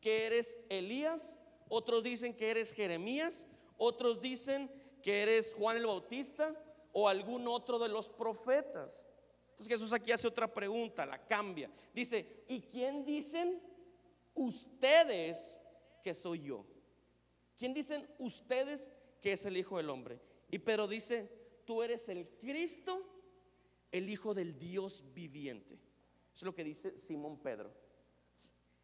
que 0.00 0.26
eres 0.26 0.58
Elías, 0.68 1.36
otros 1.68 2.02
dicen 2.02 2.34
que 2.34 2.50
eres 2.50 2.72
Jeremías, 2.72 3.46
otros 3.76 4.20
dicen 4.20 4.70
que 5.02 5.22
eres 5.22 5.52
Juan 5.52 5.76
el 5.76 5.86
Bautista 5.86 6.54
o 6.92 7.08
algún 7.08 7.46
otro 7.48 7.78
de 7.78 7.88
los 7.88 8.08
profetas. 8.08 9.06
Entonces 9.50 9.68
Jesús 9.68 9.92
aquí 9.92 10.12
hace 10.12 10.28
otra 10.28 10.52
pregunta, 10.52 11.04
la 11.04 11.26
cambia. 11.26 11.70
Dice, 11.92 12.44
¿y 12.48 12.60
quién 12.60 13.04
dicen 13.04 13.60
ustedes 14.38 15.60
que 16.02 16.14
soy 16.14 16.42
yo? 16.42 16.66
¿Quién 17.56 17.74
dicen 17.74 18.08
ustedes 18.18 18.92
que 19.20 19.32
es 19.32 19.44
el 19.44 19.56
Hijo 19.56 19.76
del 19.76 19.90
Hombre. 19.90 20.20
Y 20.50 20.58
pero 20.58 20.86
dice, 20.86 21.30
tú 21.64 21.82
eres 21.82 22.08
el 22.08 22.28
Cristo, 22.40 23.02
el 23.90 24.08
Hijo 24.08 24.34
del 24.34 24.58
Dios 24.58 25.04
viviente. 25.14 25.74
Eso 25.74 25.80
es 26.34 26.42
lo 26.44 26.54
que 26.54 26.64
dice 26.64 26.96
Simón 26.96 27.38
Pedro. 27.38 27.72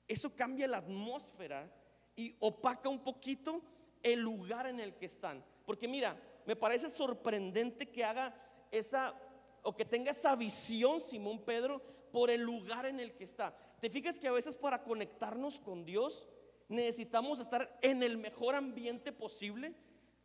Eso 0.07 0.35
cambia 0.35 0.67
la 0.67 0.79
atmósfera 0.79 1.73
y 2.17 2.37
opaca 2.41 2.89
un 2.89 3.03
poquito 3.03 3.63
el 4.03 4.21
lugar 4.21 4.67
en 4.67 4.81
el 4.81 4.95
que 4.95 5.07
están. 5.07 5.43
Porque 5.65 5.89
mira, 5.89 6.21
me 6.47 6.57
parece 6.57 6.91
sorprendente 6.91 7.91
que 7.91 8.05
haga 8.05 8.35
esa 8.71 9.19
o 9.63 9.75
que 9.75 9.87
tenga 9.87 10.11
esa 10.11 10.37
visión 10.37 11.01
Simón 11.01 11.43
Pedro 11.43 11.81
por 12.13 12.29
el 12.29 12.43
lugar 12.43 12.85
en 12.85 13.01
el 13.01 13.15
que 13.15 13.25
está. 13.25 13.57
¿Te 13.85 13.91
fijas 13.91 14.19
que 14.19 14.29
a 14.29 14.33
veces 14.33 14.57
para 14.57 14.83
conectarnos 14.83 15.61
con 15.61 15.85
Dios 15.85 16.27
necesitamos 16.71 17.39
estar 17.39 17.79
en 17.83 18.03
el 18.03 18.17
mejor 18.17 18.55
ambiente 18.55 19.13
posible? 19.13 19.75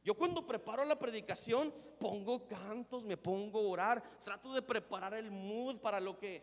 Yo 0.01 0.13
cuando 0.13 0.47
preparo 0.47 0.85
la 0.85 0.97
predicación 0.97 1.73
pongo 1.99 2.47
cantos, 2.47 3.05
me 3.05 3.17
pongo 3.17 3.59
a 3.59 3.63
orar, 3.63 4.21
trato 4.21 4.53
de 4.53 4.61
preparar 4.61 5.13
el 5.13 5.29
mood 5.29 5.75
para 5.79 5.99
lo 5.99 6.17
que, 6.17 6.41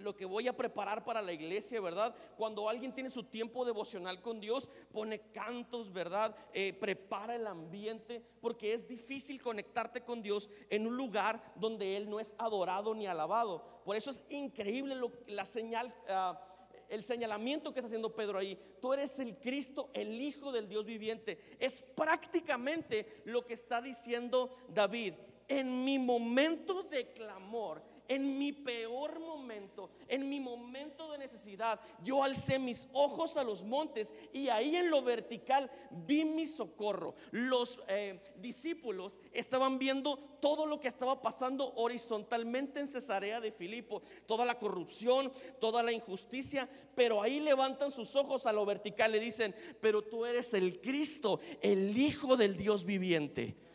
lo 0.00 0.16
que 0.16 0.24
voy 0.24 0.48
a 0.48 0.56
preparar 0.56 1.04
para 1.04 1.22
la 1.22 1.32
iglesia, 1.32 1.80
¿verdad? 1.80 2.14
Cuando 2.36 2.68
alguien 2.68 2.94
tiene 2.94 3.10
su 3.10 3.24
tiempo 3.24 3.64
devocional 3.64 4.20
con 4.20 4.40
Dios, 4.40 4.70
pone 4.92 5.20
cantos, 5.32 5.92
¿verdad? 5.92 6.36
Eh, 6.52 6.72
prepara 6.72 7.36
el 7.36 7.46
ambiente, 7.46 8.22
porque 8.40 8.72
es 8.72 8.88
difícil 8.88 9.42
conectarte 9.42 10.02
con 10.02 10.22
Dios 10.22 10.50
en 10.68 10.86
un 10.86 10.96
lugar 10.96 11.52
donde 11.56 11.96
Él 11.96 12.08
no 12.08 12.20
es 12.20 12.34
adorado 12.38 12.94
ni 12.94 13.06
alabado. 13.06 13.64
Por 13.84 13.96
eso 13.96 14.10
es 14.10 14.22
increíble 14.30 14.96
la 15.26 15.44
señal. 15.44 15.94
Ah, 16.08 16.46
el 16.90 17.04
señalamiento 17.04 17.72
que 17.72 17.78
está 17.78 17.86
haciendo 17.86 18.14
Pedro 18.14 18.38
ahí. 18.38 18.58
Tú 18.80 18.92
eres 18.92 19.18
el 19.20 19.36
Cristo, 19.38 19.90
el 19.94 20.20
Hijo 20.20 20.50
del 20.52 20.68
Dios 20.68 20.84
viviente. 20.84 21.40
Es 21.58 21.80
prácticamente 21.80 23.22
lo 23.24 23.46
que 23.46 23.54
está 23.54 23.80
diciendo 23.80 24.50
David. 24.68 25.14
En 25.46 25.84
mi 25.84 25.98
momento 25.98 26.82
de 26.82 27.12
clamor, 27.12 27.82
en 28.10 28.38
mi 28.38 28.52
peor 28.52 29.20
momento, 29.20 29.88
en 30.08 30.28
mi 30.28 30.40
momento 30.40 31.12
de 31.12 31.18
necesidad, 31.18 31.80
yo 32.02 32.24
alcé 32.24 32.58
mis 32.58 32.88
ojos 32.92 33.36
a 33.36 33.44
los 33.44 33.62
montes 33.62 34.12
y 34.32 34.48
ahí 34.48 34.74
en 34.74 34.90
lo 34.90 35.00
vertical 35.00 35.70
vi 35.92 36.24
mi 36.24 36.44
socorro. 36.44 37.14
Los 37.30 37.78
eh, 37.86 38.20
discípulos 38.36 39.20
estaban 39.32 39.78
viendo 39.78 40.16
todo 40.40 40.66
lo 40.66 40.80
que 40.80 40.88
estaba 40.88 41.22
pasando 41.22 41.72
horizontalmente 41.76 42.80
en 42.80 42.88
Cesarea 42.88 43.40
de 43.40 43.52
Filipo, 43.52 44.02
toda 44.26 44.44
la 44.44 44.58
corrupción, 44.58 45.32
toda 45.60 45.84
la 45.84 45.92
injusticia, 45.92 46.68
pero 46.96 47.22
ahí 47.22 47.38
levantan 47.38 47.92
sus 47.92 48.16
ojos 48.16 48.44
a 48.46 48.52
lo 48.52 48.66
vertical 48.66 49.14
y 49.14 49.20
dicen, 49.20 49.54
pero 49.80 50.02
tú 50.02 50.26
eres 50.26 50.52
el 50.54 50.80
Cristo, 50.80 51.38
el 51.62 51.96
Hijo 51.96 52.36
del 52.36 52.56
Dios 52.56 52.84
viviente. 52.84 53.69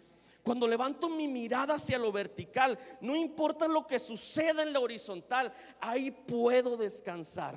Cuando 0.46 0.68
levanto 0.68 1.10
mi 1.10 1.28
mirada 1.28 1.74
hacia 1.74 1.98
lo 1.98 2.12
vertical, 2.12 2.78
no 3.02 3.16
importa 3.16 3.68
lo 3.68 3.88
que 3.88 3.98
suceda 4.00 4.62
en 4.62 4.74
lo 4.74 4.84
horizontal, 4.84 5.52
ahí 5.80 6.12
puedo 6.12 6.78
descansar. 6.78 7.56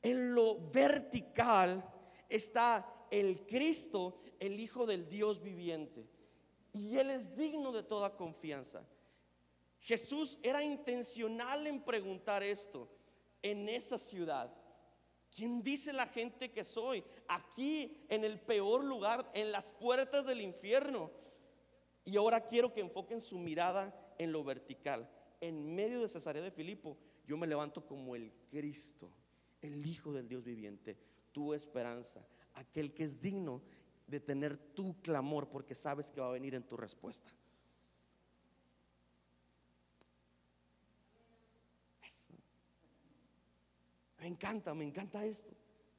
En 0.00 0.36
lo 0.36 0.60
vertical 0.70 1.84
está 2.28 2.86
el 3.10 3.44
Cristo, 3.44 4.20
el 4.38 4.60
Hijo 4.60 4.86
del 4.86 5.08
Dios 5.08 5.42
viviente. 5.42 6.06
Y 6.72 6.96
Él 6.96 7.10
es 7.10 7.34
digno 7.34 7.72
de 7.72 7.82
toda 7.82 8.14
confianza. 8.14 8.86
Jesús 9.80 10.38
era 10.44 10.62
intencional 10.62 11.66
en 11.66 11.82
preguntar 11.82 12.44
esto 12.44 12.88
en 13.42 13.68
esa 13.68 13.98
ciudad. 13.98 14.54
¿Quién 15.34 15.60
dice 15.60 15.92
la 15.92 16.06
gente 16.06 16.52
que 16.52 16.62
soy? 16.62 17.02
Aquí, 17.26 18.06
en 18.08 18.22
el 18.22 18.38
peor 18.38 18.84
lugar, 18.84 19.28
en 19.34 19.50
las 19.50 19.72
puertas 19.72 20.26
del 20.26 20.40
infierno. 20.40 21.23
Y 22.04 22.16
ahora 22.16 22.46
quiero 22.46 22.72
que 22.72 22.80
enfoquen 22.80 23.20
su 23.20 23.38
mirada 23.38 24.14
en 24.18 24.32
lo 24.32 24.44
vertical. 24.44 25.08
En 25.40 25.74
medio 25.74 26.00
de 26.00 26.08
Cesarea 26.08 26.42
de 26.42 26.50
Filipo, 26.50 26.96
yo 27.26 27.36
me 27.36 27.46
levanto 27.46 27.84
como 27.86 28.14
el 28.14 28.32
Cristo, 28.50 29.10
el 29.62 29.84
Hijo 29.86 30.12
del 30.12 30.28
Dios 30.28 30.44
viviente, 30.44 30.98
tu 31.32 31.54
esperanza, 31.54 32.26
aquel 32.54 32.92
que 32.92 33.04
es 33.04 33.20
digno 33.20 33.62
de 34.06 34.20
tener 34.20 34.56
tu 34.56 35.00
clamor 35.00 35.48
porque 35.48 35.74
sabes 35.74 36.10
que 36.10 36.20
va 36.20 36.28
a 36.28 36.32
venir 36.32 36.54
en 36.54 36.62
tu 36.62 36.76
respuesta. 36.76 37.32
Me 44.24 44.28
encanta, 44.28 44.72
me 44.72 44.84
encanta 44.84 45.22
esto. 45.26 45.52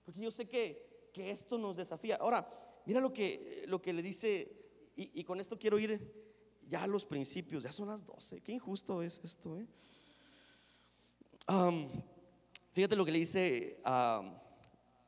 Porque 0.04 0.20
yo 0.20 0.32
sé 0.32 0.48
que, 0.48 1.12
que 1.14 1.30
esto 1.30 1.60
nos 1.60 1.76
desafía. 1.76 2.16
Ahora, 2.16 2.50
mira 2.88 3.00
lo 3.00 3.14
que, 3.14 3.66
lo 3.68 3.80
que 3.80 3.94
le 3.94 4.02
dice 4.02 4.65
y, 4.96 5.24
con 5.24 5.40
esto 5.40 5.58
quiero 5.58 5.78
ir 5.78 6.00
ya 6.68 6.84
a 6.84 6.88
los 6.88 7.06
principios. 7.06 7.64
Ya 7.64 7.72
son 7.72 7.88
las 7.88 8.06
12. 8.06 8.42
Qué 8.42 8.52
injusto 8.54 9.02
es 9.02 9.20
esto. 9.24 9.60
¿eh? 9.60 9.68
fíjate 12.72 12.96
lo 12.96 13.06
que 13.06 13.12
le 13.12 13.20
dice 13.20 13.80
a, 13.84 14.42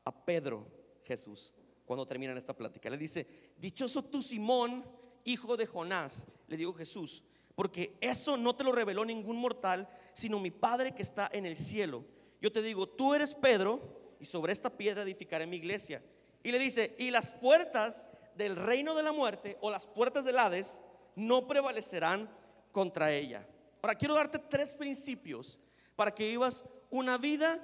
a 0.04 0.26
Pedro 0.26 0.68
Jesús 1.04 1.54
cuando 1.86 2.06
terminan 2.06 2.38
esta 2.38 2.56
plática. 2.56 2.90
Le 2.90 2.98
dice, 2.98 3.26
dichoso 3.58 4.04
tú 4.04 4.22
Simón, 4.22 4.86
hijo 5.24 5.56
de 5.56 5.66
Jonás, 5.66 6.28
le 6.48 6.58
digo 6.58 6.74
Jesús, 6.74 7.24
porque 7.56 7.98
eso 8.02 8.38
no 8.38 8.56
te 8.56 8.64
lo 8.64 8.72
reveló 8.72 9.06
ningún 9.06 9.38
mortal, 9.38 9.90
sino 10.14 10.40
mi 10.40 10.52
Padre 10.52 10.94
que 10.94 11.02
está 11.02 11.30
en 11.32 11.46
el 11.46 11.56
cielo. 11.56 12.04
Yo 12.42 12.52
te 12.52 12.62
digo, 12.62 12.88
tú 12.88 13.14
eres 13.14 13.36
Pedro, 13.36 13.98
y 14.20 14.26
sobre 14.26 14.54
esta 14.54 14.70
piedra 14.70 15.04
edificaré 15.04 15.48
mi 15.48 15.58
iglesia. 15.58 16.04
Y 16.44 16.52
le 16.52 16.60
dice, 16.60 16.96
y 17.00 17.10
las 17.10 17.34
puertas 17.34 18.06
del 18.38 18.56
reino 18.56 18.96
de 18.96 19.04
la 19.04 19.12
muerte 19.12 19.58
o 19.62 19.72
las 19.72 19.88
puertas 19.88 20.24
del 20.24 20.38
Hades 20.38 20.82
no 21.16 21.48
prevalecerán 21.48 22.30
contra 22.72 23.12
ella. 23.12 23.46
Ahora 23.82 23.96
quiero 23.96 24.14
darte 24.14 24.40
tres 24.40 24.76
principios 24.76 25.60
para 25.96 26.14
que 26.14 26.28
vivas 26.28 26.64
una 26.90 27.18
vida 27.18 27.64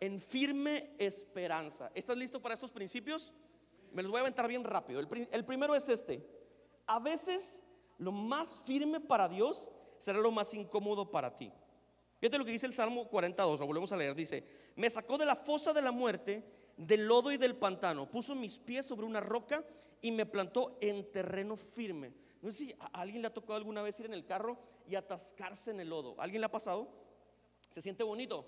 en 0.00 0.20
firme 0.20 0.94
esperanza. 0.98 1.90
¿Estás 1.94 2.16
listo 2.16 2.40
para 2.40 2.54
estos 2.54 2.70
principios? 2.70 3.32
Me 3.92 4.02
los 4.02 4.10
voy 4.10 4.18
a 4.18 4.22
aventar 4.22 4.46
bien 4.48 4.64
rápido. 4.64 5.00
El, 5.00 5.44
primero 5.44 5.74
es 5.74 5.88
este. 5.88 6.24
a 6.86 6.98
veces 6.98 7.62
lo 7.98 8.12
más 8.12 8.62
firme 8.64 9.00
para 9.00 9.28
Dios 9.28 9.70
será 9.98 10.18
lo 10.18 10.30
más 10.30 10.54
incómodo 10.54 11.10
para 11.10 11.34
ti. 11.34 11.52
Fíjate 12.18 12.38
lo 12.38 12.44
que 12.44 12.52
dice 12.52 12.66
el 12.66 12.74
Salmo 12.74 13.08
42, 13.08 13.60
lo 13.60 13.66
volvemos 13.66 13.92
a 13.92 13.96
leer, 13.96 14.14
dice, 14.14 14.44
me 14.76 14.88
sacó 14.88 15.18
de 15.18 15.26
la 15.26 15.34
fosa 15.34 15.72
de 15.72 15.82
la 15.82 15.90
muerte, 15.90 16.44
del 16.76 17.06
lodo 17.06 17.32
y 17.32 17.36
del 17.36 17.56
pantano, 17.56 18.08
puso 18.08 18.34
mis 18.34 18.60
pies 18.60 18.86
sobre 18.86 19.06
una 19.06 19.20
roca 19.20 19.64
y 20.02 20.12
me 20.12 20.26
plantó 20.26 20.76
en 20.80 21.10
terreno 21.10 21.56
firme. 21.56 22.12
No 22.42 22.50
sé 22.50 22.58
si 22.58 22.74
a 22.78 22.86
alguien 23.00 23.22
le 23.22 23.28
ha 23.28 23.32
tocado 23.32 23.54
alguna 23.54 23.82
vez 23.82 23.98
ir 24.00 24.06
en 24.06 24.14
el 24.14 24.26
carro 24.26 24.58
y 24.86 24.96
atascarse 24.96 25.70
en 25.70 25.80
el 25.80 25.88
lodo. 25.88 26.16
¿Alguien 26.20 26.40
le 26.40 26.46
ha 26.46 26.50
pasado? 26.50 26.88
¿Se 27.70 27.80
siente 27.80 28.02
bonito? 28.02 28.44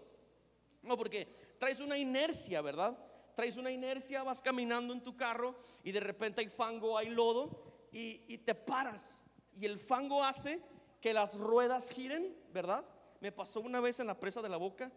No, 0.83 0.97
porque 0.97 1.29
traes 1.59 1.81
una 1.81 1.97
inercia, 1.97 2.61
¿verdad? 2.61 2.99
Traes 3.35 3.57
una 3.57 3.71
inercia, 3.71 4.23
vas 4.25 4.43
caminando 4.43 4.93
en 4.93 5.03
tu 5.03 5.17
carro 5.17 5.55
y 5.83 5.93
de 5.93 6.01
repente 6.01 6.41
hay 6.41 6.49
fango, 6.49 6.99
hay 6.99 7.09
lodo 7.09 7.63
y, 7.93 8.39
te 8.39 8.55
paras. 8.55 9.23
Y 9.59 9.65
el 9.65 9.79
fango 9.79 10.23
hace 10.25 10.61
que 11.01 11.15
las 11.15 11.37
ruedas 11.37 11.91
giren, 11.91 12.37
¿verdad? 12.53 12.85
Me 13.21 13.31
pasó 13.31 13.61
una 13.61 13.81
vez 13.81 14.01
en 14.01 14.09
la 14.09 14.19
presa 14.19 14.43
de 14.43 14.49
la 14.49 14.57
boca 14.57 14.91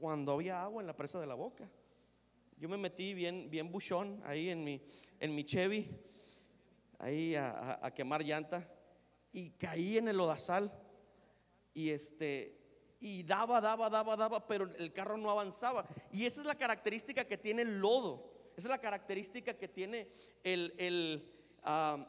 cuando 0.00 0.32
había 0.32 0.62
agua 0.62 0.80
en 0.80 0.86
la 0.86 0.96
presa 0.96 1.20
de 1.20 1.26
la 1.26 1.34
boca. 1.34 1.68
Yo 2.58 2.68
me 2.68 2.76
metí 2.76 3.14
bien, 3.14 3.48
bien 3.48 3.70
buchón 3.70 4.20
ahí 4.24 4.48
en 4.50 4.64
mi, 4.64 4.82
en 5.20 5.32
mi 5.32 5.44
Chevy, 5.44 5.88
ahí 6.98 7.36
a, 7.36 7.92
quemar 7.94 8.24
llanta 8.24 8.68
y 9.30 9.50
caí 9.50 9.96
en 9.96 10.08
el 10.08 10.16
lodazal 10.16 10.72
y 11.72 11.90
este 11.90 12.58
y 12.98 13.22
daba, 13.22 13.60
daba, 13.60 13.88
daba, 13.88 14.16
daba, 14.16 14.44
pero 14.48 14.74
el 14.76 14.92
carro 14.92 15.16
no 15.16 15.30
avanzaba. 15.30 15.86
Y 16.12 16.26
esa 16.26 16.40
es 16.40 16.46
la 16.46 16.56
característica 16.56 17.24
que 17.24 17.38
tiene 17.38 17.62
el 17.62 17.78
lodo. 17.78 18.32
Esa 18.56 18.66
es 18.66 18.70
la 18.70 18.80
característica 18.80 19.54
que 19.54 19.68
tiene 19.68 20.08
el, 20.42 20.74
el, 20.78 21.32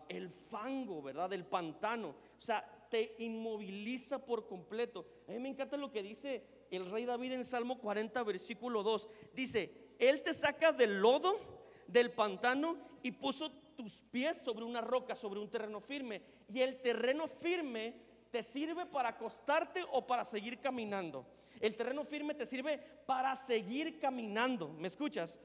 el 0.07 0.29
fango, 0.31 1.03
¿verdad? 1.03 1.31
El 1.31 1.45
pantano. 1.45 2.09
O 2.09 2.41
sea, 2.41 2.87
te 2.89 3.13
inmoviliza 3.19 4.25
por 4.25 4.47
completo. 4.47 5.05
A 5.27 5.31
mí 5.31 5.37
me 5.37 5.49
encanta 5.49 5.77
lo 5.77 5.91
que 5.91 6.01
dice 6.01 6.43
el 6.71 6.89
rey 6.89 7.05
David 7.05 7.33
en 7.33 7.45
Salmo 7.45 7.77
40, 7.77 8.23
versículo 8.23 8.81
2. 8.81 9.07
Dice, 9.35 9.88
Él 9.99 10.23
te 10.23 10.33
saca 10.33 10.71
del 10.71 11.01
lodo, 11.01 11.37
del 11.87 12.11
pantano, 12.11 12.77
y 13.03 13.11
puso 13.11 13.51
tus 13.75 14.01
pies 14.11 14.37
sobre 14.37 14.65
una 14.65 14.81
roca, 14.81 15.15
sobre 15.15 15.39
un 15.39 15.49
terreno 15.49 15.79
firme. 15.81 16.21
Y 16.51 16.61
el 16.61 16.81
terreno 16.81 17.27
firme 17.27 17.93
te 18.31 18.43
sirve 18.43 18.85
para 18.85 19.09
acostarte 19.09 19.83
o 19.91 20.05
para 20.07 20.25
seguir 20.25 20.59
caminando. 20.59 21.25
El 21.59 21.75
terreno 21.75 22.05
firme 22.05 22.33
te 22.33 22.45
sirve 22.45 22.77
para 23.05 23.35
seguir 23.35 23.99
caminando. 23.99 24.69
¿Me 24.69 24.87
escuchas? 24.87 25.39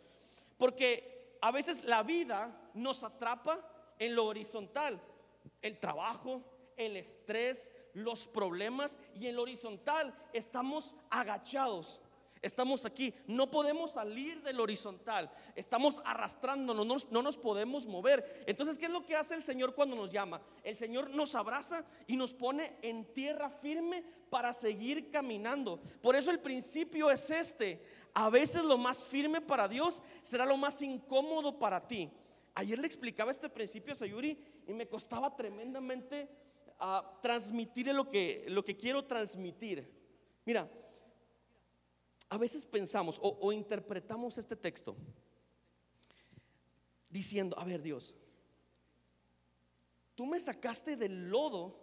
Porque 0.56 1.36
a 1.40 1.50
veces 1.50 1.84
la 1.84 2.02
vida 2.02 2.70
nos 2.74 3.02
atrapa 3.02 3.60
en 3.98 4.14
lo 4.14 4.26
horizontal. 4.26 5.00
El 5.60 5.78
trabajo, 5.78 6.42
el 6.76 6.96
estrés, 6.96 7.70
los 7.94 8.26
problemas 8.26 8.98
y 9.14 9.26
en 9.26 9.36
lo 9.36 9.42
horizontal 9.42 10.14
estamos 10.32 10.94
agachados 11.10 12.00
estamos 12.44 12.84
aquí, 12.84 13.14
no 13.26 13.50
podemos 13.50 13.92
salir 13.92 14.42
del 14.42 14.60
horizontal, 14.60 15.30
estamos 15.56 16.00
arrastrándonos, 16.04 17.10
no 17.10 17.22
nos, 17.22 17.38
podemos 17.38 17.86
mover. 17.86 18.44
Entonces, 18.46 18.78
¿qué 18.78 18.86
es 18.86 18.90
lo 18.90 19.04
que 19.04 19.16
hace 19.16 19.34
el 19.34 19.42
Señor 19.42 19.74
cuando 19.74 19.96
nos 19.96 20.10
llama? 20.10 20.40
El 20.62 20.76
Señor 20.76 21.10
nos 21.10 21.34
abraza 21.34 21.84
y 22.06 22.16
nos 22.16 22.34
pone 22.34 22.76
en 22.82 23.12
tierra 23.12 23.50
firme 23.50 24.04
para 24.30 24.52
seguir 24.52 25.10
caminando. 25.10 25.80
Por 26.02 26.14
eso 26.14 26.30
el 26.30 26.40
principio 26.40 27.10
es 27.10 27.30
este. 27.30 27.82
A 28.12 28.30
veces 28.30 28.62
lo 28.62 28.78
más 28.78 29.06
firme 29.06 29.40
para 29.40 29.66
Dios 29.66 30.02
será 30.22 30.46
lo 30.46 30.56
más 30.56 30.80
incómodo 30.82 31.58
para 31.58 31.86
ti. 31.86 32.10
Ayer 32.54 32.78
le 32.78 32.86
explicaba 32.86 33.30
este 33.30 33.48
principio 33.48 33.92
a 33.92 33.96
Sayuri 33.96 34.38
y 34.68 34.72
me 34.72 34.86
costaba 34.86 35.34
tremendamente 35.34 36.28
uh, 36.80 37.20
transmitirle 37.20 37.92
lo 37.92 38.08
que, 38.10 38.44
lo 38.48 38.64
que 38.64 38.76
quiero 38.76 39.04
transmitir. 39.04 39.90
Mira, 40.44 40.70
a 42.28 42.38
veces 42.38 42.66
pensamos 42.66 43.18
o, 43.22 43.52
interpretamos 43.52 44.38
este 44.38 44.56
texto 44.56 44.96
diciendo, 47.10 47.56
a 47.58 47.64
ver 47.64 47.80
Dios, 47.82 48.14
tú 50.14 50.26
me 50.26 50.40
sacaste 50.40 50.96
del 50.96 51.30
lodo 51.30 51.80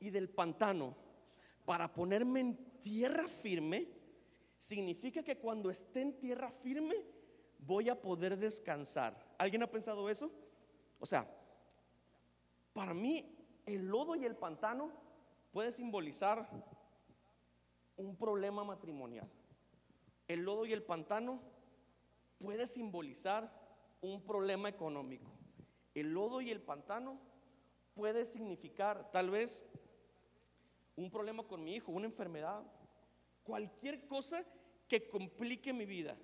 y 0.00 0.10
del 0.10 0.28
pantano 0.28 0.96
para 1.64 1.92
ponerme 1.92 2.40
en 2.40 2.80
tierra 2.82 3.28
firme, 3.28 3.88
significa 4.58 5.22
que 5.22 5.38
cuando 5.38 5.70
esté 5.70 6.02
en 6.02 6.18
tierra 6.18 6.50
firme 6.50 6.96
voy 7.58 7.88
a 7.88 8.00
poder 8.00 8.36
descansar. 8.36 9.18
¿Alguien 9.38 9.62
ha 9.62 9.70
pensado 9.70 10.10
eso? 10.10 10.30
O 10.98 11.06
sea, 11.06 11.28
para 12.72 12.94
mí 12.94 13.34
el 13.66 13.86
lodo 13.86 14.16
y 14.16 14.24
el 14.24 14.36
pantano 14.36 14.90
puede 15.52 15.72
simbolizar 15.72 16.48
un 17.96 18.16
problema 18.16 18.64
matrimonial. 18.64 19.30
El 20.28 20.42
lodo 20.42 20.66
y 20.66 20.72
el 20.72 20.82
pantano 20.82 21.40
puede 22.38 22.66
simbolizar 22.66 23.52
un 24.00 24.22
problema 24.22 24.68
económico. 24.68 25.30
El 25.94 26.12
lodo 26.12 26.40
y 26.40 26.50
el 26.50 26.60
pantano 26.60 27.18
puede 27.94 28.24
significar 28.24 29.10
tal 29.12 29.30
vez 29.30 29.64
un 30.96 31.10
problema 31.10 31.42
con 31.44 31.62
mi 31.62 31.74
hijo, 31.74 31.92
una 31.92 32.06
enfermedad, 32.06 32.62
cualquier 33.42 34.06
cosa 34.06 34.44
que 34.88 35.08
complique 35.08 35.72
mi 35.72 35.86
vida. 35.86 36.16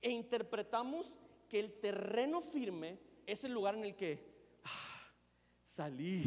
E 0.00 0.10
interpretamos 0.10 1.18
que 1.48 1.58
el 1.58 1.80
terreno 1.80 2.40
firme 2.40 2.98
es 3.26 3.44
el 3.44 3.52
lugar 3.52 3.74
en 3.74 3.84
el 3.84 3.96
que 3.96 4.58
ah, 4.64 5.12
salí, 5.64 6.24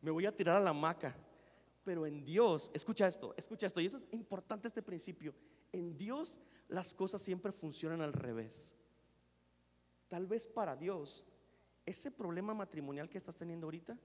me 0.00 0.10
voy 0.10 0.26
a 0.26 0.34
tirar 0.34 0.56
a 0.56 0.60
la 0.60 0.70
hamaca. 0.70 1.16
Pero 1.84 2.04
en 2.04 2.24
Dios, 2.24 2.70
escucha 2.74 3.06
esto, 3.06 3.32
escucha 3.36 3.66
esto, 3.66 3.80
y 3.80 3.86
eso 3.86 3.96
es 3.96 4.06
importante 4.10 4.66
este 4.66 4.82
principio. 4.82 5.34
En 5.72 5.96
Dios 5.96 6.40
las 6.68 6.94
cosas 6.94 7.22
siempre 7.22 7.52
funcionan 7.52 8.02
al 8.02 8.12
revés. 8.12 8.74
Tal 10.08 10.26
vez 10.26 10.46
para 10.46 10.76
Dios, 10.76 11.24
ese 11.84 12.10
problema 12.10 12.54
matrimonial 12.54 13.08
que 13.08 13.18
estás 13.18 13.38
teniendo 13.38 13.66
ahorita 13.66 13.96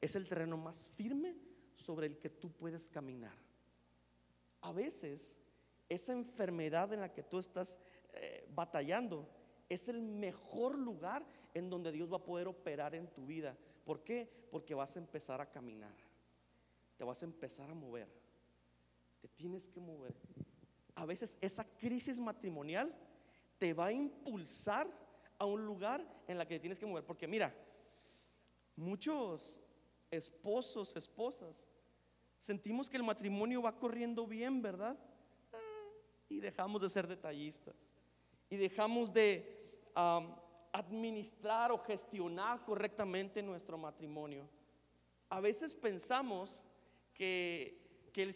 es 0.00 0.16
el 0.16 0.28
terreno 0.28 0.56
más 0.56 0.84
firme 0.84 1.36
sobre 1.74 2.06
el 2.06 2.18
que 2.18 2.28
tú 2.28 2.50
puedes 2.50 2.88
caminar. 2.88 3.36
A 4.60 4.72
veces, 4.72 5.38
esa 5.88 6.12
enfermedad 6.12 6.92
en 6.92 7.00
la 7.00 7.12
que 7.12 7.22
tú 7.22 7.38
estás 7.38 7.78
eh, 8.12 8.48
batallando 8.54 9.28
es 9.68 9.88
el 9.88 10.02
mejor 10.02 10.78
lugar 10.78 11.24
en 11.54 11.70
donde 11.70 11.92
Dios 11.92 12.12
va 12.12 12.16
a 12.16 12.24
poder 12.24 12.48
operar 12.48 12.94
en 12.94 13.08
tu 13.08 13.26
vida. 13.26 13.56
¿Por 13.84 14.04
qué? 14.04 14.30
Porque 14.50 14.74
vas 14.74 14.96
a 14.96 15.00
empezar 15.00 15.40
a 15.40 15.50
caminar. 15.50 15.94
Te 16.96 17.04
vas 17.04 17.22
a 17.22 17.26
empezar 17.26 17.70
a 17.70 17.74
mover. 17.74 18.08
Te 19.20 19.28
tienes 19.28 19.68
que 19.68 19.80
mover 19.80 20.14
a 21.02 21.04
veces 21.04 21.36
esa 21.40 21.64
crisis 21.64 22.20
matrimonial 22.20 22.94
te 23.58 23.74
va 23.74 23.86
a 23.86 23.92
impulsar 23.92 24.86
a 25.36 25.44
un 25.44 25.66
lugar 25.66 26.06
en 26.28 26.38
la 26.38 26.46
que 26.46 26.60
tienes 26.60 26.78
que 26.78 26.86
mover. 26.86 27.04
Porque 27.04 27.26
mira, 27.26 27.52
muchos 28.76 29.58
esposos, 30.12 30.94
esposas, 30.94 31.66
sentimos 32.38 32.88
que 32.88 32.98
el 32.98 33.02
matrimonio 33.02 33.62
va 33.62 33.76
corriendo 33.76 34.28
bien, 34.28 34.62
¿verdad? 34.62 34.96
Ah, 35.52 35.58
y 36.28 36.38
dejamos 36.38 36.80
de 36.80 36.88
ser 36.88 37.08
detallistas. 37.08 37.74
Y 38.48 38.56
dejamos 38.56 39.12
de 39.12 39.90
administrar 40.72 41.72
o 41.72 41.78
gestionar 41.78 42.64
correctamente 42.64 43.42
nuestro 43.42 43.76
matrimonio. 43.76 44.48
A 45.30 45.40
veces 45.40 45.74
pensamos 45.74 46.62
que, 47.12 48.06
que, 48.12 48.22
el, 48.22 48.32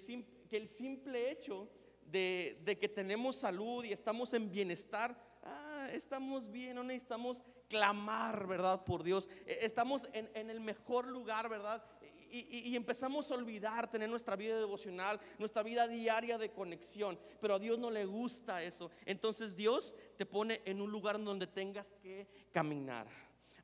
que 0.49 0.57
el 0.57 0.67
simple 0.67 1.31
hecho 1.31 1.71
de, 2.11 2.79
que 2.81 2.89
tenemos 2.89 3.37
salud 3.37 3.85
y 3.85 3.93
estamos 3.93 4.33
en 4.35 4.51
bienestar, 4.51 5.17
ah, 5.43 5.89
estamos 5.93 6.51
bien, 6.51 6.77
no 6.77 6.85
necesitamos 6.85 7.43
clamar, 7.69 8.47
¿verdad? 8.47 8.85
Por 8.85 9.03
Dios. 9.03 9.29
E, 9.47 9.59
estamos 9.63 10.09
en, 10.13 10.51
el 10.51 10.61
mejor 10.61 11.07
lugar, 11.07 11.49
¿verdad? 11.49 11.83
Y, 12.29 12.75
empezamos 12.77 13.31
a 13.31 13.35
olvidar 13.35 13.89
tener 13.89 14.11
nuestra 14.11 14.37
vida 14.37 14.59
devocional, 14.59 15.19
nuestra 15.39 15.63
vida 15.63 15.89
diaria 15.89 16.37
de 16.37 16.51
conexión, 16.51 17.19
pero 17.41 17.55
a 17.55 17.59
Dios 17.59 17.79
no 17.79 17.91
le 17.91 18.05
gusta 18.05 18.63
eso. 18.63 18.91
Entonces 19.07 19.57
Dios 19.57 19.95
te 20.19 20.27
pone 20.27 20.61
en 20.65 20.83
un 20.83 20.91
lugar 20.91 21.23
donde 21.23 21.47
tengas 21.47 21.95
que 21.95 22.27
caminar. 22.53 23.07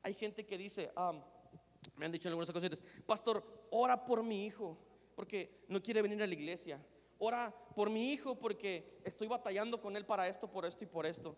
Hay 0.01 0.13
gente 0.13 0.45
que 0.45 0.57
dice, 0.57 0.91
ah, 0.95 1.13
me 1.97 2.05
han 2.05 2.11
dicho 2.11 2.29
algunas 2.29 2.49
ocasiones, 2.49 2.81
pastor, 3.05 3.43
ora 3.69 4.05
por 4.05 4.23
mi 4.23 4.45
hijo, 4.45 4.77
porque 5.15 5.65
no 5.67 5.83
quiere 5.83 6.01
venir 6.01 6.23
a 6.23 6.27
la 6.27 6.33
iglesia 6.33 6.79
ora 7.23 7.53
por 7.75 7.89
mi 7.89 8.11
hijo 8.11 8.35
porque 8.35 8.99
estoy 9.03 9.27
batallando 9.27 9.79
con 9.79 9.95
él 9.95 10.05
para 10.05 10.27
esto, 10.27 10.49
por 10.49 10.65
esto 10.65 10.83
y 10.83 10.87
por 10.87 11.05
esto. 11.05 11.35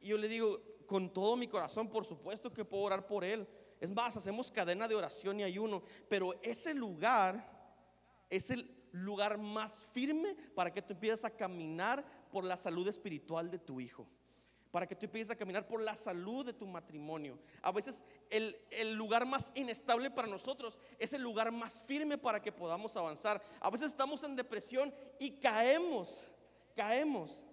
Y 0.00 0.08
yo 0.08 0.18
le 0.18 0.28
digo, 0.28 0.60
con 0.86 1.12
todo 1.12 1.36
mi 1.36 1.48
corazón, 1.48 1.88
por 1.88 2.04
supuesto 2.04 2.52
que 2.52 2.64
puedo 2.64 2.84
orar 2.84 3.06
por 3.06 3.24
él. 3.24 3.46
Es 3.80 3.90
más, 3.90 4.16
hacemos 4.16 4.50
cadena 4.50 4.86
de 4.86 4.94
oración 4.94 5.40
y 5.40 5.42
ayuno, 5.42 5.82
pero 6.08 6.34
ese 6.42 6.74
lugar 6.74 7.50
es 8.30 8.50
el 8.50 8.70
lugar 8.92 9.38
más 9.38 9.86
firme 9.92 10.36
para 10.54 10.72
que 10.72 10.82
tú 10.82 10.92
empieces 10.92 11.24
a 11.24 11.30
caminar 11.30 12.04
por 12.30 12.44
la 12.44 12.56
salud 12.56 12.86
espiritual 12.86 13.50
de 13.50 13.58
tu 13.58 13.80
hijo. 13.80 14.06
Para 14.72 14.86
que 14.86 14.96
tú 14.96 15.04
empieces 15.04 15.30
a 15.30 15.36
caminar 15.36 15.68
por 15.68 15.82
la 15.82 15.94
salud 15.94 16.46
de 16.46 16.54
tu 16.54 16.66
matrimonio. 16.66 17.38
A 17.60 17.70
veces 17.70 18.02
el, 18.30 18.56
el, 18.70 18.94
lugar 18.94 19.26
más 19.26 19.52
inestable 19.54 20.10
para 20.10 20.26
nosotros 20.26 20.78
es 20.98 21.12
el 21.12 21.22
lugar 21.22 21.52
más 21.52 21.84
firme 21.86 22.16
para 22.16 22.40
que 22.40 22.50
podamos 22.50 22.96
avanzar. 22.96 23.40
A 23.60 23.70
veces 23.70 23.88
estamos 23.88 24.24
en 24.24 24.34
depresión 24.34 24.92
y 25.20 25.32
caemos, 25.32 26.26
caemos. 26.74 27.44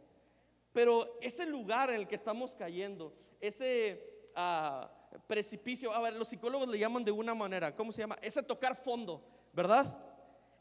Pero 0.71 1.19
ese 1.21 1.45
lugar 1.45 1.89
en 1.89 1.97
el 1.97 2.07
que 2.07 2.15
estamos 2.15 2.55
cayendo, 2.55 3.13
ese 3.41 4.23
ah, 4.33 4.89
precipicio, 5.27 5.93
a 5.93 5.99
ver, 5.99 6.15
los 6.15 6.29
psicólogos 6.29 6.69
le 6.69 6.79
llaman 6.79 7.03
de 7.03 7.11
una 7.11 7.35
manera, 7.35 7.75
¿cómo 7.75 7.91
se 7.91 8.01
llama? 8.01 8.17
Ese 8.21 8.41
tocar 8.43 8.75
fondo, 8.75 9.21
¿verdad? 9.51 10.08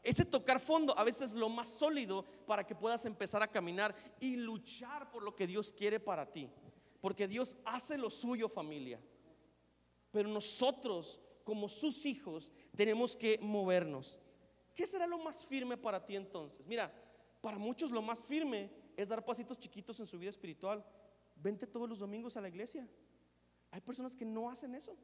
Ese 0.03 0.25
tocar 0.25 0.59
fondo 0.59 0.97
a 0.97 1.03
veces 1.03 1.31
es 1.31 1.33
lo 1.33 1.49
más 1.49 1.69
sólido 1.69 2.23
para 2.45 2.65
que 2.65 2.75
puedas 2.75 3.05
empezar 3.05 3.43
a 3.43 3.47
caminar 3.47 3.95
y 4.19 4.35
luchar 4.35 5.11
por 5.11 5.23
lo 5.23 5.35
que 5.35 5.47
Dios 5.47 5.73
quiere 5.73 5.99
para 5.99 6.31
ti. 6.31 6.49
Porque 7.01 7.27
Dios 7.27 7.57
hace 7.65 7.97
lo 7.97 8.09
suyo 8.09 8.49
familia. 8.49 8.99
Pero 10.11 10.29
nosotros, 10.29 11.19
como 11.43 11.69
sus 11.69 12.05
hijos, 12.05 12.51
tenemos 12.75 13.15
que 13.15 13.39
movernos. 13.41 14.17
¿Qué 14.73 14.87
será 14.87 15.05
lo 15.05 15.17
más 15.19 15.45
firme 15.45 15.77
para 15.77 16.05
ti 16.05 16.15
entonces? 16.15 16.65
Mira, 16.65 16.91
para 17.41 17.57
muchos 17.57 17.91
lo 17.91 18.01
más 18.01 18.23
firme 18.23 18.71
es 18.95 19.09
dar 19.09 19.23
pasitos 19.23 19.59
chiquitos 19.59 19.99
en 19.99 20.07
su 20.07 20.17
vida 20.17 20.29
espiritual. 20.29 20.85
Vente 21.35 21.67
todos 21.67 21.87
los 21.87 21.99
domingos 21.99 22.35
a 22.37 22.41
la 22.41 22.49
iglesia. 22.49 22.87
Hay 23.71 23.81
personas 23.81 24.15
que 24.15 24.25
no 24.25 24.49
hacen 24.49 24.75
eso. 24.75 24.97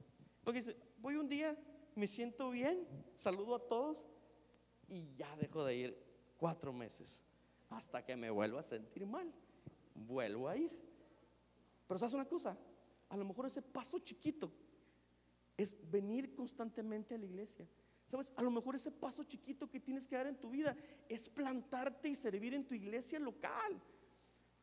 Porque 0.44 0.60
dice, 0.60 0.78
voy 0.98 1.16
un 1.16 1.28
día, 1.28 1.58
me 1.96 2.08
siento 2.08 2.50
bien, 2.52 2.88
saludo 3.16 3.56
a 3.56 3.68
todos, 3.68 4.06
y 4.88 5.16
ya 5.16 5.36
dejo 5.38 5.64
de 5.66 5.76
ir 5.76 6.06
cuatro 6.38 6.74
meses 6.74 7.24
hasta 7.70 8.04
que 8.04 8.16
me 8.16 8.30
vuelva 8.30 8.60
a 8.60 8.64
sentir 8.64 9.06
mal. 9.06 9.32
Vuelvo 9.94 10.48
a 10.48 10.58
ir. 10.58 10.72
Pero 11.88 11.98
sabes 11.98 12.14
una 12.14 12.26
cosa, 12.26 12.58
a 13.10 13.18
lo 13.18 13.26
mejor 13.26 13.46
ese 13.46 13.62
paso 13.62 14.00
chiquito 14.00 14.52
es 15.58 15.76
venir 15.90 16.34
constantemente 16.34 17.16
a 17.16 17.18
la 17.18 17.26
iglesia. 17.26 17.68
Sabes, 18.08 18.32
a 18.36 18.44
lo 18.44 18.52
mejor 18.52 18.76
ese 18.76 18.92
paso 18.92 19.24
chiquito 19.24 19.70
que 19.70 19.80
tienes 19.80 20.08
que 20.08 20.16
dar 20.16 20.28
en 20.28 20.40
tu 20.40 20.50
vida 20.50 20.76
es 21.10 21.28
plantarte 21.30 22.10
y 22.10 22.16
servir 22.16 22.54
en 22.54 22.66
tu 22.66 22.76
iglesia 22.76 23.20
local. 23.20 23.82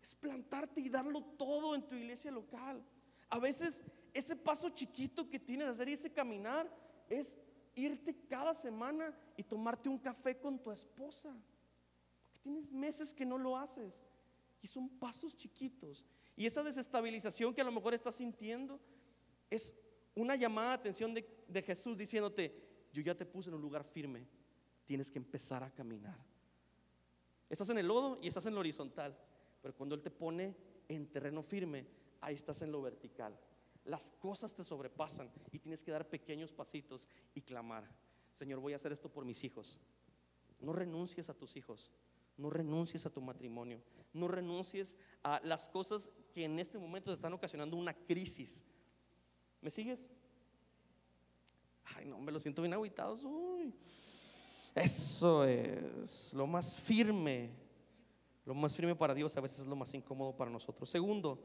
Es 0.01 0.15
plantarte 0.15 0.81
y 0.81 0.89
darlo 0.89 1.23
todo 1.37 1.75
en 1.75 1.87
tu 1.87 1.95
iglesia 1.95 2.31
local. 2.31 2.85
A 3.31 3.39
veces 3.39 3.83
ese 4.13 4.37
paso 4.37 4.69
chiquito 4.71 5.29
que 5.29 5.41
tienes 5.41 5.67
que 5.67 5.71
hacer 5.71 5.89
y 5.89 5.93
ese 5.93 6.13
caminar 6.13 6.71
es 7.09 7.39
irte 7.75 8.15
cada 8.29 8.55
semana 8.55 9.15
y 9.37 9.43
tomarte 9.43 9.89
un 9.89 9.99
café 9.99 10.39
con 10.39 10.59
tu 10.59 10.71
esposa. 10.71 11.35
Tienes 12.43 12.71
meses 12.71 13.15
que 13.15 13.25
no 13.25 13.39
lo 13.39 13.57
haces. 13.57 14.03
Y 14.61 14.67
son 14.67 14.89
pasos 14.89 15.37
chiquitos. 15.37 16.05
Y 16.37 16.47
esa 16.47 16.63
desestabilización 16.63 17.55
que 17.55 17.61
a 17.61 17.65
lo 17.65 17.73
mejor 17.73 17.95
estás 17.95 18.17
sintiendo 18.17 18.81
es 19.51 19.75
una 20.15 20.37
llamada 20.37 20.69
de 20.69 20.75
atención 20.75 21.15
de, 21.15 21.27
de 21.49 21.63
Jesús 21.63 21.97
diciéndote, 21.97 22.55
yo 22.93 23.03
ya 23.03 23.15
te 23.15 23.27
puse 23.27 23.49
en 23.49 23.55
un 23.55 23.63
lugar 23.63 23.85
firme, 23.85 24.27
tienes 24.85 25.11
que 25.11 25.19
empezar 25.19 25.63
a 25.63 25.71
caminar. 25.71 26.19
Estás 27.49 27.69
en 27.71 27.79
el 27.79 27.89
lodo 27.89 28.19
y 28.23 28.29
estás 28.29 28.47
en 28.47 28.55
lo 28.55 28.61
horizontal, 28.61 29.17
pero 29.61 29.75
cuando 29.75 29.95
Él 29.95 30.03
te 30.03 30.11
pone 30.11 30.55
en 30.89 31.07
terreno 31.09 31.43
firme, 31.43 31.87
ahí 32.21 32.35
estás 32.35 32.63
en 32.63 32.73
lo 32.73 32.81
vertical 32.83 33.39
las 33.85 34.13
cosas 34.13 34.55
te 34.55 34.65
sobrepasan 34.65 35.31
y 35.51 35.59
tienes 35.59 35.83
que 35.83 35.91
dar 35.91 36.09
pequeños 36.09 36.53
pasitos 36.53 37.09
y 37.35 37.43
clamar, 37.43 37.89
Señor, 38.35 38.61
voy 38.61 38.73
a 38.73 38.77
hacer 38.77 38.93
esto 38.93 39.09
por 39.09 39.25
mis 39.25 39.43
hijos. 39.45 39.79
No 40.61 40.73
renuncies 40.73 41.29
a 41.29 41.35
tus 41.35 41.57
hijos, 41.57 41.91
no 42.37 42.51
renuncies 42.51 43.05
a 43.07 43.11
tu 43.11 43.21
matrimonio, 43.21 43.83
no 44.13 44.29
renuncies 44.29 44.97
a 45.23 45.41
las 45.45 45.69
cosas 45.69 46.11
que 46.33 46.45
en 46.45 46.59
este 46.59 46.79
momento 46.79 47.11
te 47.11 47.15
están 47.15 47.33
ocasionando 47.33 47.77
una 47.77 47.95
crisis. 47.95 48.65
¿Me 49.61 49.71
sigues? 49.71 50.09
Ay, 51.85 52.07
no, 52.07 52.19
me 52.21 52.33
lo 52.33 52.41
siento 52.41 52.63
bien 52.63 52.75
aguitados. 52.75 53.25
Eso 54.75 55.45
es 55.45 56.33
lo 56.33 56.47
más 56.47 56.81
firme. 56.81 57.51
Lo 58.45 58.55
más 58.55 58.75
firme 58.75 58.97
para 58.97 59.15
Dios 59.15 59.37
a 59.37 59.41
veces 59.41 59.61
es 59.61 59.67
lo 59.67 59.77
más 59.77 59.95
incómodo 59.95 60.35
para 60.35 60.51
nosotros. 60.51 60.89
Segundo, 60.89 61.41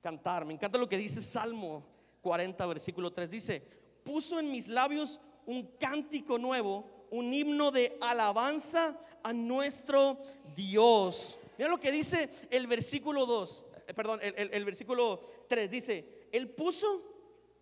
cantar. 0.00 0.44
Me 0.44 0.54
encanta 0.54 0.78
lo 0.78 0.88
que 0.88 0.96
dice 0.96 1.22
Salmo 1.22 1.84
40, 2.22 2.66
versículo 2.66 3.12
3. 3.12 3.30
Dice, 3.30 3.62
puso 4.04 4.38
en 4.38 4.50
mis 4.50 4.68
labios 4.68 5.20
un 5.46 5.66
cántico 5.78 6.38
nuevo, 6.38 6.84
un 7.10 7.32
himno 7.32 7.70
de 7.70 7.96
alabanza 8.00 8.98
a 9.22 9.32
nuestro 9.32 10.18
Dios. 10.56 11.36
Mira 11.58 11.70
lo 11.70 11.80
que 11.80 11.92
dice 11.92 12.30
el 12.50 12.66
versículo 12.66 13.26
2, 13.26 13.66
eh, 13.88 13.94
perdón, 13.94 14.20
el, 14.22 14.64
versículo 14.64 15.20
3. 15.48 15.70
Dice, 15.70 16.28
Él 16.32 16.48
puso 16.50 17.02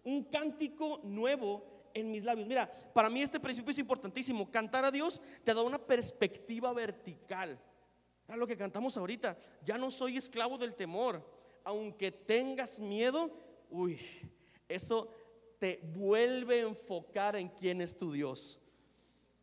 un 0.04 0.24
cántico 0.24 1.00
nuevo 1.02 1.90
en 1.94 2.10
mis 2.12 2.24
labios. 2.24 2.46
Mira, 2.46 2.70
para 2.92 3.10
mí 3.10 3.22
este 3.22 3.40
principio 3.40 3.72
es 3.72 3.78
importantísimo. 3.78 4.50
Cantar 4.50 4.84
a 4.84 4.90
Dios 4.90 5.20
te 5.42 5.54
da 5.54 5.62
una 5.62 5.78
perspectiva 5.78 6.72
vertical. 6.72 7.58
A 8.28 8.36
lo 8.36 8.46
que 8.46 8.58
cantamos 8.58 8.96
ahorita. 8.96 9.38
Ya 9.64 9.78
no 9.78 9.90
soy 9.90 10.18
esclavo 10.18 10.58
del 10.58 10.74
temor 10.74 11.37
aunque 11.64 12.10
tengas 12.12 12.78
miedo, 12.78 13.30
uy, 13.70 13.98
eso 14.68 15.08
te 15.58 15.80
vuelve 15.94 16.60
a 16.60 16.68
enfocar 16.68 17.36
en 17.36 17.48
quién 17.48 17.80
es 17.80 17.96
tu 17.96 18.12
Dios. 18.12 18.58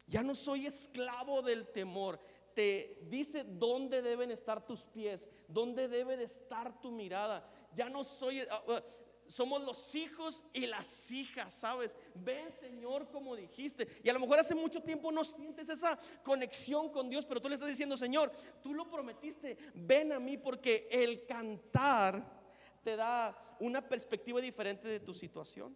Ya 0.07 0.23
no 0.23 0.35
soy 0.35 0.65
esclavo 0.67 1.41
del 1.41 1.67
temor. 1.67 2.19
Te 2.53 2.99
dice 3.09 3.43
dónde 3.43 4.01
deben 4.01 4.31
estar 4.31 4.65
tus 4.65 4.87
pies, 4.87 5.27
dónde 5.47 5.87
debe 5.87 6.15
de 6.15 6.23
estar 6.23 6.79
tu 6.79 6.91
mirada. 6.91 7.49
Ya 7.75 7.89
no 7.89 8.03
soy, 8.03 8.39
ah, 8.49 8.63
ah, 8.69 8.83
somos 9.27 9.63
los 9.63 9.95
hijos 9.95 10.43
y 10.53 10.67
las 10.67 11.11
hijas, 11.11 11.53
¿sabes? 11.53 11.95
Ven, 12.13 12.51
Señor, 12.51 13.09
como 13.09 13.35
dijiste. 13.35 13.87
Y 14.03 14.09
a 14.09 14.13
lo 14.13 14.19
mejor 14.19 14.39
hace 14.39 14.55
mucho 14.55 14.81
tiempo 14.81 15.11
no 15.11 15.23
sientes 15.23 15.69
esa 15.69 15.97
conexión 16.23 16.89
con 16.89 17.09
Dios, 17.09 17.25
pero 17.25 17.41
tú 17.41 17.49
le 17.49 17.55
estás 17.55 17.69
diciendo, 17.69 17.97
Señor, 17.97 18.31
tú 18.61 18.73
lo 18.73 18.89
prometiste, 18.89 19.57
ven 19.73 20.11
a 20.11 20.19
mí 20.19 20.37
porque 20.37 20.87
el 20.91 21.25
cantar 21.25 22.43
te 22.83 22.95
da 22.95 23.57
una 23.59 23.87
perspectiva 23.87 24.39
diferente 24.41 24.87
de 24.87 24.99
tu 24.99 25.13
situación. 25.13 25.75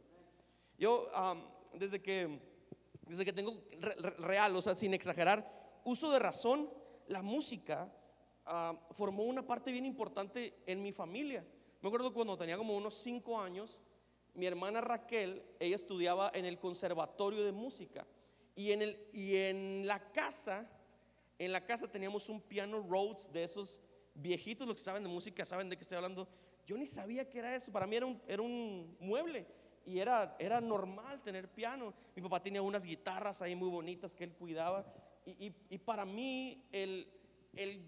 Yo, 0.77 1.09
desde 1.73 2.01
que 2.01 2.49
desde 3.09 3.25
que 3.25 3.33
tengo 3.33 3.59
real, 4.19 4.55
o 4.55 4.61
sea, 4.61 4.75
sin 4.75 4.93
exagerar, 4.93 5.81
uso 5.83 6.11
de 6.11 6.19
razón, 6.19 6.69
la 7.07 7.23
música 7.23 7.91
formó 8.91 9.23
una 9.23 9.45
parte 9.45 9.71
bien 9.71 9.85
importante 9.85 10.61
en 10.67 10.81
mi 10.81 10.91
familia. 10.91 11.43
Me 11.81 11.87
acuerdo 11.87 12.13
cuando 12.13 12.37
tenía 12.37 12.57
como 12.57 12.75
unos 12.75 12.93
cinco 12.95 13.39
años, 13.39 13.79
mi 14.33 14.45
hermana 14.45 14.81
Raquel, 14.81 15.43
ella 15.59 15.75
estudiaba 15.75 16.29
en 16.33 16.45
el 16.45 16.59
conservatorio 16.59 17.43
de 17.43 17.51
música. 17.51 18.05
Y 18.55 18.73
en, 18.73 18.81
el, 18.81 19.07
y 19.13 19.35
en 19.37 19.87
la 19.87 20.11
casa, 20.11 20.69
en 21.37 21.53
la 21.53 21.65
casa 21.65 21.87
teníamos 21.87 22.27
un 22.27 22.41
piano 22.41 22.81
Rhodes 22.81 23.31
de 23.31 23.43
esos 23.43 23.79
viejitos, 24.13 24.67
los 24.67 24.75
que 24.75 24.81
saben 24.81 25.03
de 25.03 25.09
música 25.09 25.45
saben 25.45 25.69
de 25.69 25.77
qué 25.77 25.83
estoy 25.83 25.95
hablando. 25.95 26.27
Yo 26.67 26.77
ni 26.77 26.85
sabía 26.85 27.29
que 27.29 27.39
era 27.39 27.55
eso, 27.55 27.71
para 27.71 27.87
mí 27.87 27.95
era 27.95 28.05
un, 28.05 28.21
era 28.27 28.41
un 28.41 28.97
mueble 28.99 29.47
y 29.85 29.99
era, 29.99 30.35
era 30.37 30.59
normal 30.59 31.21
tener 31.21 31.49
piano. 31.49 31.93
Mi 32.15 32.21
papá 32.21 32.43
tenía 32.43 32.61
unas 32.61 32.85
guitarras 32.85 33.41
ahí 33.41 33.55
muy 33.55 33.69
bonitas 33.69 34.13
que 34.13 34.25
él 34.25 34.33
cuidaba. 34.33 34.85
Y, 35.25 35.53
y, 35.69 35.77
para 35.77 36.05
mí 36.05 36.63
el, 36.71 37.07
el 37.55 37.81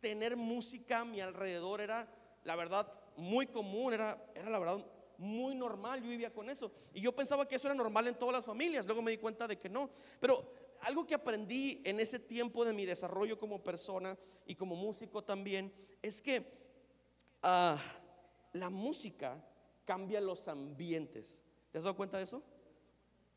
tener 0.00 0.36
música 0.36 1.00
a 1.00 1.04
mi 1.04 1.20
alrededor 1.20 1.80
era, 1.80 2.08
la 2.44 2.54
verdad, 2.54 2.92
muy 3.16 3.46
común, 3.46 3.94
era, 3.94 4.30
era 4.34 4.50
la 4.50 4.58
verdad 4.58 4.84
muy 5.18 5.54
normal, 5.54 6.02
yo 6.02 6.08
vivía 6.08 6.32
con 6.32 6.50
eso. 6.50 6.70
Y 6.92 7.00
yo 7.00 7.12
pensaba 7.12 7.46
que 7.48 7.56
eso 7.56 7.68
era 7.68 7.74
normal 7.74 8.06
en 8.08 8.18
todas 8.18 8.34
las 8.34 8.44
familias, 8.44 8.86
luego 8.86 9.02
me 9.02 9.10
di 9.10 9.18
cuenta 9.18 9.48
de 9.48 9.58
que 9.58 9.68
no. 9.68 9.90
Pero 10.20 10.52
algo 10.82 11.06
que 11.06 11.14
aprendí 11.14 11.80
en 11.84 12.00
ese 12.00 12.18
tiempo 12.18 12.64
de 12.64 12.72
mi 12.72 12.84
desarrollo 12.86 13.38
como 13.38 13.62
persona 13.62 14.16
y 14.46 14.54
como 14.54 14.76
músico 14.76 15.24
también, 15.24 15.72
es 16.02 16.20
que 16.20 16.46
ah, 17.42 17.78
la 18.52 18.70
música 18.70 19.42
cambia 19.84 20.20
los 20.20 20.48
ambientes. 20.48 21.38
¿Te 21.70 21.78
has 21.78 21.84
dado 21.84 21.96
cuenta 21.96 22.18
de 22.18 22.24
eso? 22.24 22.42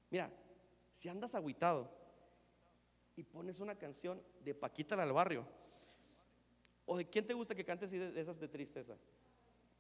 Mira, 0.09 0.31
si 0.91 1.07
andas 1.07 1.35
aguitado 1.35 1.89
y 3.15 3.23
pones 3.23 3.59
una 3.59 3.75
canción 3.75 4.21
de 4.43 4.55
Paquita 4.55 5.01
al 5.01 5.13
barrio, 5.13 5.45
o 6.85 6.97
de 6.97 7.07
quién 7.07 7.27
te 7.27 7.35
gusta 7.35 7.53
que 7.53 7.63
cantes 7.63 7.91
de 7.91 8.19
esas 8.19 8.39
de 8.39 8.47
tristeza, 8.47 8.97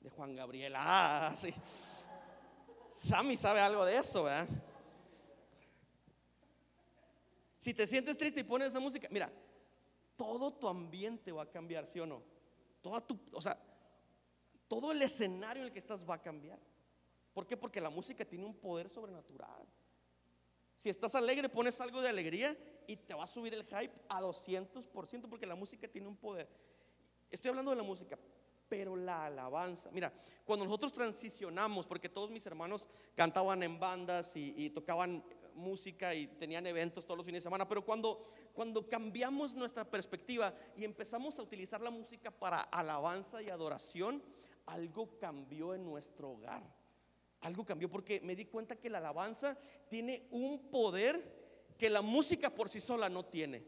de 0.01 0.09
Juan 0.09 0.35
Gabriel. 0.35 0.73
Ah, 0.75 1.33
sí. 1.35 1.53
Sammy 2.89 3.37
sabe 3.37 3.59
algo 3.59 3.85
de 3.85 3.97
eso, 3.97 4.23
¿verdad? 4.23 4.47
Si 7.57 7.73
te 7.73 7.85
sientes 7.85 8.17
triste 8.17 8.39
y 8.39 8.43
pones 8.43 8.69
esa 8.69 8.79
música, 8.79 9.07
mira, 9.11 9.31
todo 10.15 10.53
tu 10.53 10.67
ambiente 10.67 11.31
va 11.31 11.43
a 11.43 11.49
cambiar, 11.49 11.85
¿sí 11.85 11.99
o 11.99 12.05
no? 12.05 12.21
Toda 12.81 13.01
tu, 13.01 13.19
o 13.33 13.41
sea, 13.41 13.57
todo 14.67 14.91
el 14.91 15.01
escenario 15.01 15.63
en 15.63 15.67
el 15.67 15.73
que 15.73 15.79
estás 15.79 16.09
va 16.09 16.15
a 16.15 16.21
cambiar. 16.21 16.59
¿Por 17.33 17.45
qué? 17.45 17.57
Porque 17.57 17.81
la 17.81 17.89
música 17.89 18.23
tiene 18.25 18.45
un 18.45 18.55
poder 18.55 18.89
sobrenatural. 18.89 19.67
Si 20.75 20.89
estás 20.89 21.13
alegre, 21.15 21.49
pones 21.49 21.79
algo 21.81 22.01
de 22.01 22.09
alegría 22.09 22.57
y 22.87 22.95
te 22.95 23.13
va 23.13 23.23
a 23.23 23.27
subir 23.27 23.53
el 23.53 23.65
hype 23.65 23.93
a 24.07 24.21
200% 24.21 25.29
porque 25.29 25.45
la 25.45 25.55
música 25.55 25.87
tiene 25.87 26.07
un 26.07 26.15
poder. 26.15 26.47
Estoy 27.29 27.49
hablando 27.49 27.71
de 27.71 27.77
la 27.77 27.83
música, 27.83 28.17
pero 28.69 28.95
la 28.95 29.25
alabanza. 29.25 29.89
Mira, 29.91 30.13
cuando 30.45 30.65
nosotros 30.65 30.93
transicionamos, 30.93 31.87
porque 31.87 32.07
todos 32.07 32.29
mis 32.29 32.45
hermanos 32.45 32.87
cantaban 33.15 33.63
en 33.63 33.79
bandas 33.79 34.31
y, 34.35 34.69
tocaban 34.69 35.23
música 35.55 36.15
y 36.15 36.27
tenían 36.27 36.65
eventos 36.67 37.05
todos 37.05 37.17
los 37.17 37.25
fines 37.25 37.43
de 37.43 37.47
semana, 37.47 37.67
pero 37.67 37.83
cuando, 37.83 38.21
cuando 38.53 38.87
cambiamos 38.87 39.55
nuestra 39.55 39.83
perspectiva 39.83 40.53
y 40.77 40.85
empezamos 40.85 41.37
a 41.37 41.41
utilizar 41.41 41.81
la 41.81 41.89
música 41.89 42.31
para 42.31 42.61
alabanza 42.61 43.41
y 43.41 43.49
adoración, 43.49 44.23
algo 44.67 45.17
cambió 45.17 45.73
en 45.73 45.83
nuestro 45.83 46.31
hogar. 46.31 46.63
Algo 47.41 47.65
cambió 47.65 47.89
porque 47.89 48.21
me 48.21 48.35
di 48.35 48.45
cuenta 48.45 48.75
que 48.75 48.89
la 48.89 48.99
alabanza 48.99 49.57
tiene 49.87 50.27
un 50.31 50.69
poder 50.69 51.73
que 51.77 51.89
la 51.89 52.01
música 52.01 52.49
por 52.49 52.69
sí 52.69 52.79
sola 52.79 53.09
no 53.09 53.25
tiene. 53.25 53.63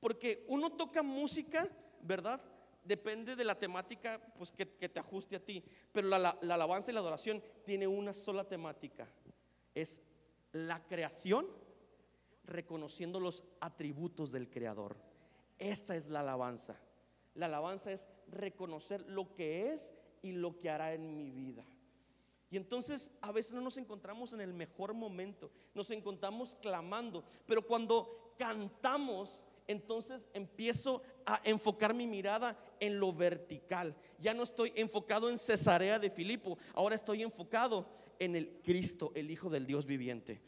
Porque 0.00 0.44
uno 0.48 0.70
toca 0.70 1.02
música, 1.02 1.68
¿verdad? 2.00 2.40
Depende 2.88 3.36
de 3.36 3.44
la 3.44 3.54
temática 3.54 4.18
pues, 4.36 4.50
que, 4.50 4.64
te 4.66 4.98
ajuste 4.98 5.36
a 5.36 5.44
ti. 5.44 5.62
Pero 5.92 6.08
la, 6.08 6.30
alabanza 6.30 6.90
y 6.90 6.94
la 6.94 7.00
adoración 7.00 7.42
tiene 7.64 7.86
una 7.86 8.14
sola 8.14 8.44
temática. 8.44 9.06
Es 9.74 10.00
la 10.52 10.82
creación 10.86 11.46
reconociendo 12.44 13.20
los 13.20 13.44
atributos 13.60 14.32
del 14.32 14.48
Creador. 14.48 14.96
Esa 15.58 15.96
es 15.96 16.08
la 16.08 16.20
alabanza. 16.20 16.80
La 17.34 17.46
alabanza 17.46 17.92
es 17.92 18.08
reconocer 18.28 19.02
lo 19.06 19.34
que 19.34 19.72
es 19.72 19.92
y 20.22 20.32
lo 20.32 20.58
que 20.58 20.70
hará 20.70 20.94
en 20.94 21.14
mi 21.14 21.30
vida. 21.30 21.64
Y 22.50 22.56
entonces 22.56 23.10
a 23.20 23.30
veces 23.30 23.52
no 23.52 23.60
nos 23.60 23.76
encontramos 23.76 24.32
en 24.32 24.40
el 24.40 24.54
mejor 24.54 24.94
momento, 24.94 25.50
nos 25.74 25.90
encontramos 25.90 26.54
clamando, 26.54 27.22
pero 27.46 27.66
cuando 27.66 28.34
cantamos 28.38 29.44
entonces 29.68 30.26
empiezo 30.32 31.02
a 31.28 31.42
enfocar 31.44 31.92
mi 31.92 32.06
mirada 32.06 32.56
en 32.80 32.98
lo 32.98 33.12
vertical. 33.12 33.94
Ya 34.18 34.32
no 34.32 34.44
estoy 34.44 34.72
enfocado 34.74 35.28
en 35.28 35.36
Cesarea 35.36 35.98
de 35.98 36.08
Filipo, 36.08 36.56
ahora 36.72 36.94
estoy 36.94 37.22
enfocado 37.22 37.86
en 38.18 38.34
el 38.34 38.60
Cristo, 38.62 39.12
el 39.14 39.30
Hijo 39.30 39.50
del 39.50 39.66
Dios 39.66 39.84
viviente. 39.84 40.40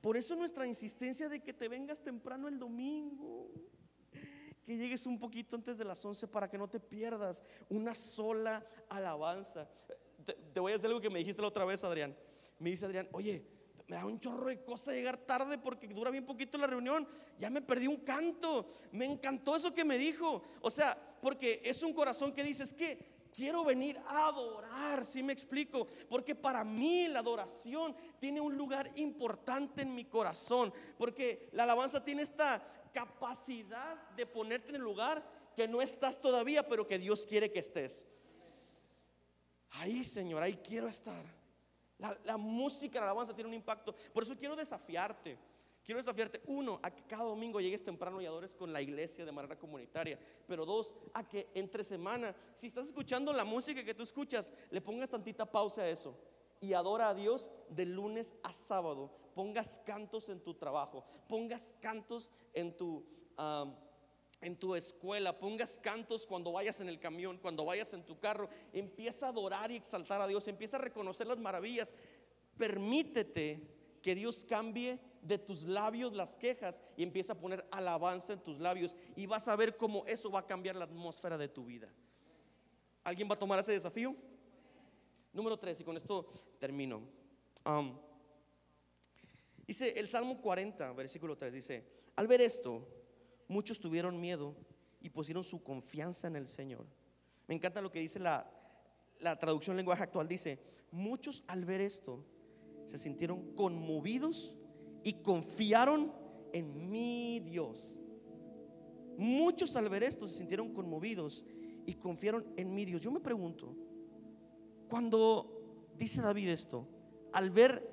Por 0.00 0.16
eso 0.16 0.34
nuestra 0.34 0.66
insistencia 0.66 1.28
de 1.28 1.40
que 1.40 1.52
te 1.52 1.68
vengas 1.68 2.02
temprano 2.02 2.48
el 2.48 2.58
domingo, 2.58 3.48
que 4.64 4.76
llegues 4.76 5.06
un 5.06 5.20
poquito 5.20 5.54
antes 5.54 5.78
de 5.78 5.84
las 5.84 6.04
11 6.04 6.26
para 6.26 6.50
que 6.50 6.58
no 6.58 6.68
te 6.68 6.80
pierdas 6.80 7.44
una 7.68 7.94
sola 7.94 8.66
alabanza. 8.88 9.70
Te, 10.24 10.32
te 10.32 10.58
voy 10.58 10.72
a 10.72 10.74
decir 10.74 10.88
algo 10.88 11.00
que 11.00 11.10
me 11.10 11.20
dijiste 11.20 11.40
la 11.40 11.48
otra 11.48 11.64
vez, 11.64 11.84
Adrián. 11.84 12.16
Me 12.58 12.70
dice 12.70 12.86
Adrián, 12.86 13.08
oye, 13.12 13.46
me 13.88 13.96
da 13.96 14.06
un 14.06 14.20
chorro 14.20 14.46
de 14.46 14.62
cosa 14.62 14.92
llegar 14.92 15.16
tarde 15.16 15.58
porque 15.58 15.88
dura 15.88 16.10
bien 16.10 16.24
poquito 16.24 16.56
la 16.58 16.66
reunión. 16.66 17.06
Ya 17.38 17.50
me 17.50 17.60
perdí 17.60 17.86
un 17.86 17.98
canto. 17.98 18.66
Me 18.92 19.04
encantó 19.04 19.56
eso 19.56 19.74
que 19.74 19.84
me 19.84 19.98
dijo. 19.98 20.42
O 20.60 20.70
sea, 20.70 20.96
porque 21.20 21.60
es 21.64 21.82
un 21.82 21.92
corazón 21.92 22.32
que 22.32 22.42
dice, 22.42 22.62
es 22.62 22.72
que 22.72 23.28
quiero 23.34 23.64
venir 23.64 23.98
a 24.06 24.28
adorar, 24.28 25.04
si 25.04 25.22
me 25.22 25.32
explico? 25.32 25.86
Porque 26.08 26.34
para 26.34 26.64
mí 26.64 27.08
la 27.08 27.20
adoración 27.20 27.94
tiene 28.20 28.40
un 28.40 28.56
lugar 28.56 28.90
importante 28.96 29.82
en 29.82 29.94
mi 29.94 30.04
corazón. 30.04 30.72
Porque 30.96 31.48
la 31.52 31.64
alabanza 31.64 32.04
tiene 32.04 32.22
esta 32.22 32.62
capacidad 32.92 33.96
de 34.10 34.26
ponerte 34.26 34.70
en 34.70 34.76
el 34.76 34.82
lugar 34.82 35.22
que 35.56 35.68
no 35.68 35.82
estás 35.82 36.20
todavía, 36.20 36.66
pero 36.66 36.86
que 36.86 36.98
Dios 36.98 37.26
quiere 37.26 37.50
que 37.50 37.58
estés. 37.58 38.06
Ahí, 39.72 40.04
Señor, 40.04 40.42
ahí 40.42 40.56
quiero 40.56 40.88
estar. 40.88 41.41
La, 42.24 42.36
música, 42.36 42.98
la 42.98 43.06
alabanza 43.06 43.34
tiene 43.34 43.48
un 43.48 43.54
impacto. 43.54 43.94
Por 44.12 44.22
eso 44.22 44.36
quiero 44.36 44.56
desafiarte. 44.56 45.38
Quiero 45.84 45.98
desafiarte, 45.98 46.40
uno, 46.46 46.78
a 46.82 46.92
que 46.92 47.02
cada 47.02 47.24
domingo 47.24 47.60
llegues 47.60 47.82
temprano 47.82 48.20
y 48.20 48.26
adores 48.26 48.54
con 48.54 48.72
la 48.72 48.80
iglesia 48.80 49.24
de 49.24 49.32
manera 49.32 49.58
comunitaria. 49.58 50.18
Pero 50.46 50.64
dos, 50.64 50.94
a 51.12 51.28
que 51.28 51.48
entre 51.54 51.82
semana, 51.82 52.34
si 52.60 52.68
estás 52.68 52.86
escuchando 52.86 53.32
la 53.32 53.44
música 53.44 53.84
que 53.84 53.94
tú 53.94 54.04
escuchas, 54.04 54.52
le 54.70 54.80
pongas 54.80 55.10
tantita 55.10 55.44
pausa 55.44 55.82
a 55.82 55.88
eso. 55.88 56.16
Y 56.60 56.74
adora 56.74 57.08
a 57.08 57.14
Dios 57.14 57.50
de 57.68 57.86
lunes 57.86 58.34
a 58.44 58.52
sábado. 58.52 59.10
Pongas 59.34 59.80
cantos 59.84 60.28
en 60.28 60.40
tu 60.40 60.54
trabajo. 60.54 61.04
Pongas 61.28 61.74
cantos 61.80 62.30
en 62.52 62.76
tu 62.76 63.04
en 64.42 64.56
tu 64.56 64.74
escuela, 64.74 65.38
pongas 65.38 65.78
cantos 65.78 66.26
cuando 66.26 66.52
vayas 66.52 66.80
en 66.80 66.88
el 66.88 66.98
camión, 66.98 67.38
cuando 67.38 67.64
vayas 67.64 67.92
en 67.94 68.04
tu 68.04 68.18
carro, 68.18 68.48
empieza 68.72 69.26
a 69.26 69.28
adorar 69.30 69.70
y 69.70 69.76
exaltar 69.76 70.20
a 70.20 70.26
Dios, 70.26 70.46
empieza 70.48 70.76
a 70.76 70.80
reconocer 70.80 71.26
las 71.26 71.38
maravillas. 71.38 71.94
Permítete 72.58 73.60
que 74.02 74.14
Dios 74.14 74.44
cambie 74.44 74.98
de 75.22 75.38
tus 75.38 75.62
labios 75.62 76.12
las 76.12 76.36
quejas 76.36 76.82
y 76.96 77.04
empieza 77.04 77.34
a 77.34 77.38
poner 77.38 77.64
alabanza 77.70 78.32
en 78.32 78.40
tus 78.40 78.58
labios 78.58 78.96
y 79.14 79.26
vas 79.26 79.46
a 79.46 79.54
ver 79.54 79.76
cómo 79.76 80.04
eso 80.06 80.30
va 80.30 80.40
a 80.40 80.46
cambiar 80.46 80.74
la 80.74 80.84
atmósfera 80.84 81.38
de 81.38 81.48
tu 81.48 81.64
vida. 81.64 81.88
¿Alguien 83.04 83.30
va 83.30 83.34
a 83.34 83.38
tomar 83.38 83.60
ese 83.60 83.72
desafío? 83.72 84.14
Número 85.32 85.56
3, 85.56 85.80
y 85.80 85.84
con 85.84 85.96
esto 85.96 86.28
termino. 86.58 87.00
Dice 89.66 89.90
el 89.96 90.08
Salmo 90.08 90.40
40, 90.40 90.92
versículo 90.92 91.36
3, 91.36 91.52
dice, 91.52 91.84
al 92.16 92.26
ver 92.26 92.42
esto, 92.42 92.86
muchos 93.52 93.78
tuvieron 93.78 94.18
miedo 94.18 94.56
y 95.00 95.10
pusieron 95.10 95.44
su 95.44 95.62
confianza 95.62 96.26
en 96.26 96.36
el 96.36 96.48
Señor. 96.48 96.86
Me 97.46 97.54
encanta 97.54 97.82
lo 97.82 97.92
que 97.92 98.00
dice 98.00 98.18
la, 98.18 98.50
traducción 99.38 99.76
lenguaje 99.76 100.02
actual. 100.02 100.26
Dice, 100.26 100.58
muchos 100.90 101.44
al 101.46 101.64
ver 101.64 101.80
esto 101.80 102.24
se 102.86 102.98
sintieron 102.98 103.54
conmovidos 103.54 104.56
y 105.04 105.14
confiaron 105.14 106.12
en 106.52 106.90
mi 106.90 107.40
Dios. 107.40 107.98
Muchos 109.18 109.76
al 109.76 109.88
ver 109.88 110.02
esto 110.02 110.26
se 110.26 110.38
sintieron 110.38 110.72
conmovidos 110.72 111.44
y 111.84 111.94
confiaron 111.94 112.46
en 112.56 112.74
mi 112.74 112.84
Dios. 112.84 113.02
Yo 113.02 113.10
me 113.10 113.20
pregunto, 113.20 113.76
cuando 114.88 115.90
dice 115.96 116.22
David 116.22 116.48
esto, 116.48 116.88
al 117.32 117.50
ver 117.50 117.86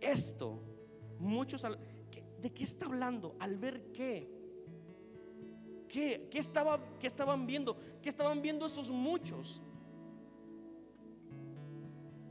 esto, 0.00 0.62
muchos, 1.18 1.66
¿de 2.40 2.52
qué 2.52 2.64
está 2.64 2.86
hablando? 2.86 3.36
Al 3.38 3.58
ver 3.58 3.92
qué? 3.92 4.37
¿Qué, 5.88 6.28
estaba, 6.34 6.78
qué 7.00 7.06
estaban 7.06 7.46
viendo? 7.46 7.76
¿Qué 8.02 8.10
estaban 8.10 8.42
viendo 8.42 8.66
esos 8.66 8.90
muchos? 8.90 9.62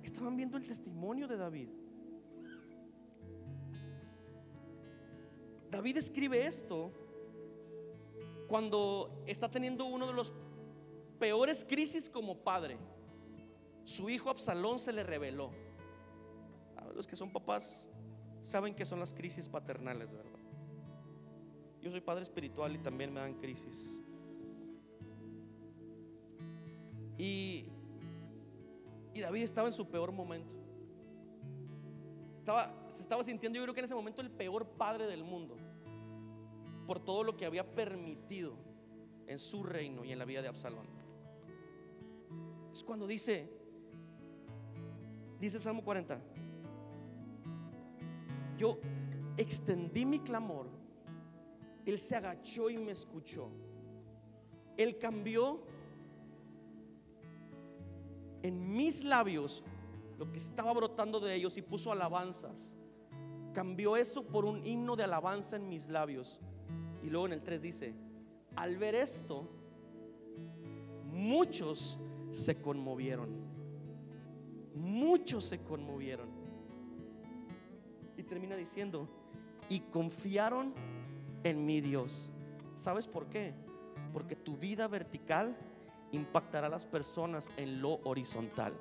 Estaban 0.03 0.37
viendo 0.37 0.57
el 0.57 0.65
testimonio 0.65 1.27
de 1.27 1.37
David. 1.37 1.69
David 5.71 5.97
escribe 5.97 6.45
esto 6.45 6.91
cuando 8.47 9.23
está 9.25 9.49
teniendo 9.49 9.85
uno 9.85 10.07
de 10.07 10.13
los 10.13 10.33
peores 11.19 11.65
crisis 11.67 12.09
como 12.09 12.37
padre. 12.37 12.77
Su 13.83 14.09
hijo 14.09 14.29
Absalón 14.29 14.79
se 14.79 14.93
le 14.93 15.03
reveló. 15.03 15.51
A 16.77 16.85
los 16.93 17.07
que 17.07 17.15
son 17.15 17.31
papás 17.31 17.87
saben 18.41 18.75
que 18.75 18.85
son 18.85 18.99
las 18.99 19.13
crisis 19.13 19.49
paternales, 19.49 20.11
¿verdad? 20.11 20.37
Yo 21.88 21.91
soy 21.91 22.02
padre 22.02 22.23
espiritual 22.23 22.76
y 22.76 22.80
también 22.80 23.13
me 23.13 23.21
dan 23.21 23.36
crisis. 23.36 24.02
Y, 27.17 27.69
y 29.13 29.21
David 29.21 29.43
estaba 29.43 29.69
en 29.69 29.73
su 29.73 29.88
peor 29.88 30.12
momento. 30.12 30.54
Estaba, 32.36 32.76
se 32.89 33.04
estaba 33.04 33.23
sintiendo, 33.23 33.56
yo 33.56 33.63
creo 33.63 33.73
que 33.73 33.80
en 33.80 33.86
ese 33.86 33.95
momento, 33.95 34.21
el 34.21 34.30
peor 34.30 34.67
padre 34.67 35.08
del 35.08 35.23
mundo. 35.23 35.56
Por 36.86 37.00
todo 37.00 37.23
lo 37.23 37.38
que 37.38 37.45
había 37.45 37.73
permitido 37.73 38.58
en 39.26 39.39
su 39.39 39.63
reino 39.63 40.04
y 40.04 40.12
en 40.12 40.19
la 40.19 40.26
vida 40.26 40.41
de 40.41 40.50
Absalón. 40.50 40.88
Es 42.69 42.84
cuando 42.84 43.08
dice, 43.08 43.50
dice 45.39 45.56
el 45.56 45.63
Salmo 45.63 45.86
40, 45.86 46.19
yo 48.58 48.78
extendí 49.38 50.06
mi 50.06 50.19
clamor 50.19 50.76
él 51.91 52.00
se 52.00 52.15
agachó 52.15 52.69
y 52.69 52.78
me 52.78 52.91
escuchó. 52.91 53.50
Él 54.76 54.97
cambió 54.97 55.62
en 58.43 58.73
mis 58.73 59.04
labios 59.04 59.63
lo 60.17 60.32
que 60.32 60.38
estaba 60.38 60.73
brotando 60.73 61.19
de 61.19 61.36
ellos 61.36 61.58
y 61.58 61.62
puso 61.62 61.91
alabanzas. 61.91 62.76
Cambió 63.54 63.95
eso 63.95 64.23
por 64.28 64.45
un 64.45 64.65
himno 64.65 64.95
de 64.95 65.04
alabanza 65.04 65.56
en 65.56 65.69
mis 65.69 65.88
labios. 65.88 66.39
Y 67.02 67.10
luego 67.10 67.28
en 67.28 67.34
el 67.34 67.43
3 67.43 67.62
dice, 67.62 67.95
al 68.56 68.78
ver 68.78 68.95
esto, 68.95 69.47
muchos 71.12 72.00
se 72.32 72.62
conmovieron. 72.62 73.30
Muchos 74.76 75.45
se 75.45 75.63
conmovieron. 75.63 76.30
Y 78.17 78.23
termina 78.23 78.56
diciendo, 78.56 79.08
y 79.69 79.80
confiaron 79.80 80.73
en 81.43 81.65
mi 81.65 81.82
Dios. 81.82 82.32
¿Sabes 82.76 83.08
por 83.08 83.28
qué? 83.28 83.54
Porque 84.13 84.36
tu 84.36 84.58
vida 84.58 84.88
vertical 84.88 85.58
impactará 86.12 86.67
a 86.67 86.69
las 86.69 86.86
personas 86.86 87.52
en 87.58 87.82
lo 87.82 88.00
horizontal. 88.04 88.73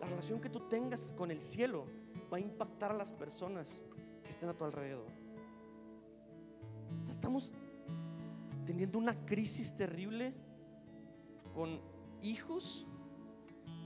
La 0.00 0.06
relación 0.06 0.40
que 0.40 0.48
tú 0.48 0.60
tengas 0.60 1.12
con 1.16 1.30
el 1.30 1.42
cielo 1.42 1.86
va 2.32 2.36
a 2.36 2.40
impactar 2.40 2.92
a 2.92 2.94
las 2.94 3.12
personas 3.12 3.84
que 4.22 4.30
estén 4.30 4.48
a 4.48 4.56
tu 4.56 4.64
alrededor. 4.64 5.06
Estamos 7.08 7.52
teniendo 8.64 8.98
una 8.98 9.24
crisis 9.24 9.74
terrible 9.74 10.34
con 11.54 11.80
hijos 12.22 12.86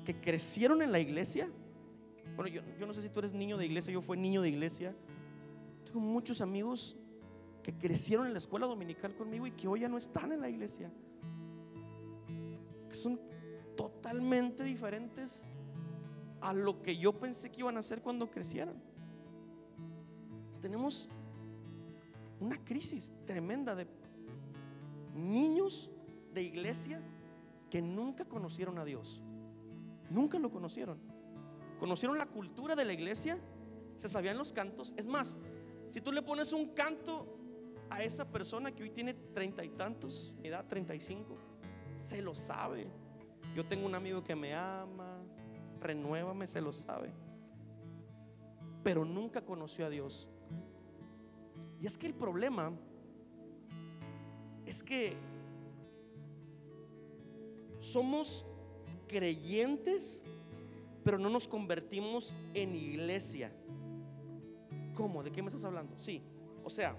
que 0.04 0.20
crecieron 0.20 0.82
en 0.82 0.92
la 0.92 0.98
iglesia. 0.98 1.48
Bueno, 2.36 2.48
yo, 2.48 2.62
yo 2.78 2.86
no 2.86 2.92
sé 2.92 3.02
si 3.02 3.08
tú 3.08 3.20
eres 3.20 3.32
niño 3.32 3.56
de 3.56 3.66
iglesia, 3.66 3.92
yo 3.92 4.00
fui 4.00 4.16
niño 4.16 4.42
de 4.42 4.48
iglesia. 4.48 4.94
Tengo 5.92 6.06
muchos 6.06 6.40
amigos 6.40 6.96
que 7.62 7.76
crecieron 7.76 8.26
en 8.26 8.32
la 8.32 8.38
escuela 8.38 8.66
dominical 8.66 9.14
conmigo 9.14 9.46
y 9.46 9.50
que 9.50 9.68
hoy 9.68 9.80
ya 9.80 9.90
no 9.90 9.98
están 9.98 10.32
en 10.32 10.40
la 10.40 10.48
iglesia. 10.48 10.90
Que 12.88 12.94
son 12.94 13.20
totalmente 13.76 14.64
diferentes 14.64 15.44
a 16.40 16.54
lo 16.54 16.80
que 16.80 16.96
yo 16.96 17.12
pensé 17.12 17.50
que 17.50 17.60
iban 17.60 17.76
a 17.76 17.80
hacer 17.80 18.00
cuando 18.00 18.30
crecieran. 18.30 18.82
Tenemos 20.62 21.10
una 22.40 22.56
crisis 22.64 23.12
tremenda 23.26 23.74
de 23.74 23.86
niños 25.14 25.92
de 26.32 26.42
iglesia 26.42 27.02
que 27.68 27.82
nunca 27.82 28.24
conocieron 28.24 28.78
a 28.78 28.86
Dios. 28.86 29.20
Nunca 30.08 30.38
lo 30.38 30.50
conocieron. 30.50 30.96
Conocieron 31.78 32.16
la 32.16 32.24
cultura 32.26 32.74
de 32.76 32.86
la 32.86 32.94
iglesia, 32.94 33.38
se 33.98 34.08
sabían 34.08 34.38
los 34.38 34.52
cantos. 34.52 34.94
Es 34.96 35.06
más, 35.06 35.36
si 35.92 36.00
tú 36.00 36.10
le 36.10 36.22
pones 36.22 36.54
un 36.54 36.68
canto 36.68 37.26
a 37.90 38.02
esa 38.02 38.24
persona 38.24 38.72
que 38.72 38.82
hoy 38.82 38.88
tiene 38.88 39.12
treinta 39.12 39.62
y 39.62 39.68
tantos, 39.68 40.32
edad 40.42 40.64
35, 40.66 41.36
se 41.98 42.22
lo 42.22 42.34
sabe. 42.34 42.86
Yo 43.54 43.66
tengo 43.66 43.84
un 43.84 43.94
amigo 43.94 44.24
que 44.24 44.34
me 44.34 44.54
ama, 44.54 45.18
renuévame, 45.82 46.46
se 46.46 46.62
lo 46.62 46.72
sabe. 46.72 47.12
Pero 48.82 49.04
nunca 49.04 49.44
conoció 49.44 49.84
a 49.84 49.90
Dios. 49.90 50.30
Y 51.78 51.86
es 51.86 51.98
que 51.98 52.06
el 52.06 52.14
problema 52.14 52.72
es 54.64 54.82
que 54.82 55.14
somos 57.80 58.46
creyentes, 59.08 60.24
pero 61.04 61.18
no 61.18 61.28
nos 61.28 61.46
convertimos 61.46 62.34
en 62.54 62.74
iglesia. 62.74 63.52
¿Cómo? 64.94 65.22
¿De 65.22 65.30
qué 65.30 65.42
me 65.42 65.48
estás 65.48 65.64
hablando? 65.64 65.98
Sí, 65.98 66.22
o 66.64 66.70
sea, 66.70 66.96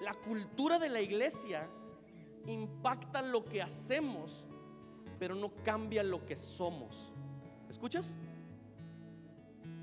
la 0.00 0.14
cultura 0.14 0.78
de 0.78 0.88
la 0.88 1.00
iglesia 1.00 1.68
impacta 2.46 3.22
lo 3.22 3.44
que 3.44 3.62
hacemos, 3.62 4.46
pero 5.18 5.34
no 5.34 5.54
cambia 5.62 6.02
lo 6.02 6.26
que 6.26 6.34
somos. 6.34 7.12
¿Escuchas? 7.68 8.16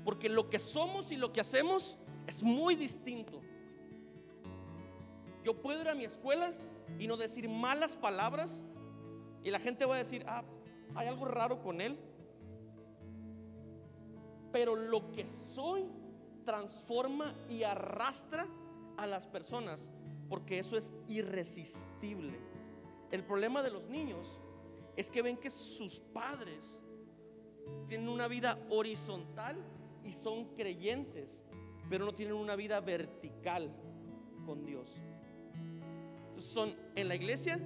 Porque 0.04 0.28
lo 0.28 0.50
que 0.50 0.58
somos 0.58 1.10
y 1.10 1.16
lo 1.16 1.32
que 1.32 1.40
hacemos 1.40 1.98
es 2.26 2.42
muy 2.42 2.74
distinto. 2.74 3.40
Yo 5.42 5.60
puedo 5.60 5.80
ir 5.80 5.88
a 5.88 5.94
mi 5.94 6.04
escuela 6.04 6.52
y 6.98 7.06
no 7.06 7.16
decir 7.16 7.48
malas 7.48 7.96
palabras 7.96 8.64
y 9.42 9.50
la 9.50 9.58
gente 9.58 9.86
va 9.86 9.94
a 9.94 9.98
decir, 9.98 10.24
ah, 10.28 10.44
hay 10.94 11.08
algo 11.08 11.24
raro 11.24 11.62
con 11.62 11.80
él. 11.80 11.98
Pero 14.52 14.76
lo 14.76 15.12
que 15.12 15.26
soy 15.26 15.84
transforma 16.44 17.34
y 17.48 17.62
arrastra 17.62 18.46
a 18.96 19.06
las 19.06 19.26
personas 19.26 19.90
porque 20.28 20.58
eso 20.58 20.76
es 20.76 20.92
irresistible. 21.08 22.38
El 23.10 23.24
problema 23.24 23.62
de 23.62 23.70
los 23.70 23.88
niños 23.88 24.40
es 24.96 25.10
que 25.10 25.22
ven 25.22 25.36
que 25.36 25.50
sus 25.50 25.98
padres 25.98 26.80
tienen 27.88 28.08
una 28.08 28.28
vida 28.28 28.58
horizontal 28.70 29.56
y 30.04 30.12
son 30.12 30.54
creyentes, 30.54 31.44
pero 31.88 32.04
no 32.04 32.14
tienen 32.14 32.36
una 32.36 32.54
vida 32.54 32.80
vertical 32.80 33.74
con 34.46 34.64
Dios. 34.64 35.00
Entonces 36.28 36.50
son 36.50 36.74
en 36.94 37.08
la 37.08 37.16
iglesia 37.16 37.60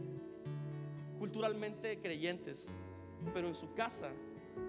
culturalmente 1.18 2.00
creyentes, 2.00 2.70
pero 3.34 3.48
en 3.48 3.54
su 3.54 3.74
casa 3.74 4.10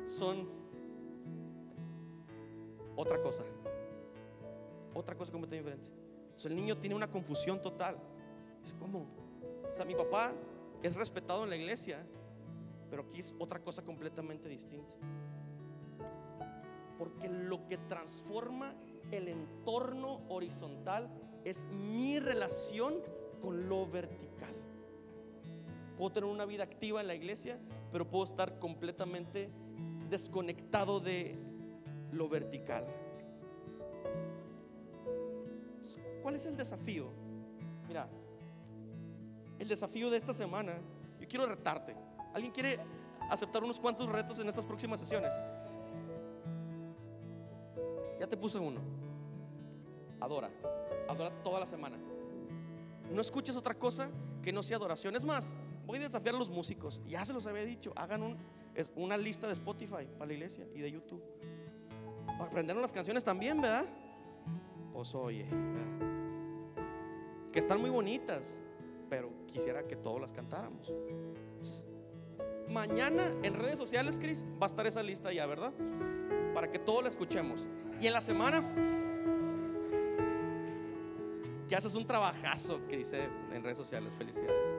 son 0.05 0.49
otra 2.95 3.21
cosa. 3.21 3.43
Otra 4.93 5.15
cosa 5.15 5.31
completamente 5.31 5.71
diferente 5.71 6.05
el 6.43 6.55
niño 6.55 6.77
tiene 6.77 6.95
una 6.95 7.09
confusión 7.09 7.61
total. 7.61 7.97
Es 8.63 8.73
como, 8.73 9.07
o 9.71 9.75
sea, 9.75 9.85
mi 9.85 9.95
papá 9.95 10.33
es 10.83 10.95
respetado 10.95 11.43
en 11.43 11.49
la 11.49 11.55
iglesia, 11.55 12.05
pero 12.89 13.03
aquí 13.03 13.19
es 13.19 13.33
otra 13.39 13.59
cosa 13.59 13.83
completamente 13.83 14.49
distinta. 14.49 14.93
Porque 16.97 17.29
lo 17.29 17.67
que 17.67 17.77
transforma 17.77 18.75
el 19.11 19.29
entorno 19.29 20.21
horizontal 20.27 21.09
es 21.45 21.67
mi 21.67 22.19
relación 22.19 22.95
con 23.39 23.69
lo 23.69 23.87
vertical. 23.87 24.53
Puedo 25.97 26.11
tener 26.11 26.29
una 26.29 26.45
vida 26.45 26.63
activa 26.63 26.99
en 27.01 27.07
la 27.07 27.15
iglesia, 27.15 27.57
pero 27.91 28.09
puedo 28.09 28.25
estar 28.25 28.59
completamente 28.59 29.49
desconectado 30.09 30.99
de 30.99 31.37
lo 32.15 32.29
vertical. 32.29 32.85
¿Cuál 36.21 36.35
es 36.35 36.45
el 36.45 36.57
desafío? 36.57 37.11
Mira, 37.87 38.09
el 39.59 39.67
desafío 39.67 40.09
de 40.09 40.17
esta 40.17 40.33
semana, 40.33 40.77
yo 41.19 41.27
quiero 41.27 41.45
retarte. 41.45 41.95
¿Alguien 42.33 42.51
quiere 42.51 42.79
aceptar 43.29 43.63
unos 43.63 43.79
cuantos 43.79 44.09
retos 44.09 44.39
en 44.39 44.49
estas 44.49 44.65
próximas 44.65 44.99
sesiones? 44.99 45.33
Ya 48.19 48.27
te 48.27 48.35
puse 48.37 48.57
uno. 48.57 48.81
Adora. 50.19 50.49
Adora 51.07 51.31
toda 51.43 51.59
la 51.59 51.65
semana. 51.65 51.97
No 53.11 53.21
escuches 53.21 53.55
otra 53.55 53.75
cosa 53.75 54.09
que 54.41 54.51
no 54.51 54.63
sea 54.63 54.77
adoración. 54.77 55.15
Es 55.15 55.23
más, 55.23 55.55
voy 55.85 55.99
a 55.99 56.01
desafiar 56.01 56.35
a 56.35 56.39
los 56.39 56.49
músicos. 56.49 57.01
Ya 57.05 57.23
se 57.23 57.33
los 57.33 57.45
había 57.45 57.63
dicho. 57.63 57.93
Hagan 57.95 58.37
una 58.95 59.17
lista 59.17 59.45
de 59.47 59.53
Spotify 59.53 60.07
para 60.17 60.25
la 60.25 60.33
iglesia 60.33 60.65
y 60.73 60.79
de 60.79 60.91
YouTube. 60.91 61.21
Aprender 62.39 62.75
las 62.75 62.91
canciones 62.91 63.23
también, 63.23 63.61
¿verdad? 63.61 63.85
Pues 64.93 65.13
oye, 65.15 65.45
que 67.51 67.59
están 67.59 67.79
muy 67.79 67.89
bonitas, 67.89 68.61
pero 69.09 69.31
quisiera 69.47 69.87
que 69.87 69.95
todos 69.95 70.19
las 70.19 70.31
cantáramos. 70.31 70.93
Mañana 72.69 73.31
en 73.43 73.53
redes 73.53 73.77
sociales, 73.77 74.19
Cris, 74.19 74.45
va 74.61 74.65
a 74.65 74.65
estar 74.65 74.85
esa 74.87 75.03
lista 75.03 75.31
ya, 75.31 75.45
¿verdad? 75.45 75.71
Para 76.53 76.69
que 76.69 76.79
todos 76.79 77.03
la 77.03 77.09
escuchemos. 77.09 77.67
Y 77.99 78.07
en 78.07 78.13
la 78.13 78.21
semana, 78.21 78.61
que 81.67 81.75
haces 81.75 81.95
un 81.95 82.05
trabajazo, 82.05 82.81
Cris, 82.87 83.13
eh, 83.13 83.29
en 83.53 83.63
redes 83.63 83.77
sociales. 83.77 84.13
Felicidades. 84.15 84.77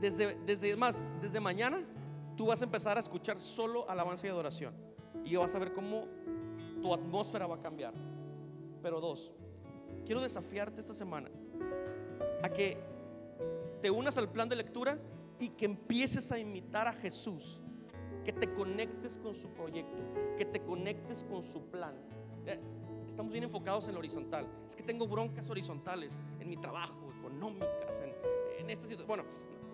desde, 0.00 0.36
desde 0.46 0.76
más, 0.76 1.04
desde 1.20 1.40
mañana, 1.40 1.82
tú 2.40 2.46
vas 2.46 2.62
a 2.62 2.64
empezar 2.64 2.96
a 2.96 3.00
escuchar 3.00 3.38
solo 3.38 3.86
alabanza 3.86 4.26
y 4.26 4.30
adoración. 4.30 4.72
Y 5.26 5.36
vas 5.36 5.54
a 5.54 5.58
ver 5.58 5.74
cómo 5.74 6.06
tu 6.80 6.94
atmósfera 6.94 7.46
va 7.46 7.56
a 7.56 7.60
cambiar. 7.60 7.92
Pero 8.82 8.98
dos, 8.98 9.34
quiero 10.06 10.22
desafiarte 10.22 10.80
esta 10.80 10.94
semana 10.94 11.30
a 12.42 12.48
que 12.48 12.78
te 13.82 13.90
unas 13.90 14.16
al 14.16 14.30
plan 14.30 14.48
de 14.48 14.56
lectura 14.56 14.98
y 15.38 15.50
que 15.50 15.66
empieces 15.66 16.32
a 16.32 16.38
imitar 16.38 16.88
a 16.88 16.94
Jesús, 16.94 17.60
que 18.24 18.32
te 18.32 18.54
conectes 18.54 19.18
con 19.18 19.34
su 19.34 19.50
proyecto, 19.50 20.02
que 20.38 20.46
te 20.46 20.62
conectes 20.62 21.24
con 21.24 21.42
su 21.42 21.66
plan. 21.66 21.94
Eh, 22.46 22.58
estamos 23.06 23.32
bien 23.32 23.44
enfocados 23.44 23.86
en 23.88 23.92
lo 23.92 23.98
horizontal. 23.98 24.48
Es 24.66 24.74
que 24.74 24.82
tengo 24.82 25.06
broncas 25.06 25.50
horizontales 25.50 26.18
en 26.38 26.48
mi 26.48 26.56
trabajo, 26.56 27.12
económicas, 27.18 28.00
en, 28.00 28.14
en 28.58 28.70
esta 28.70 28.86
situación. 28.86 29.06
Bueno, 29.06 29.24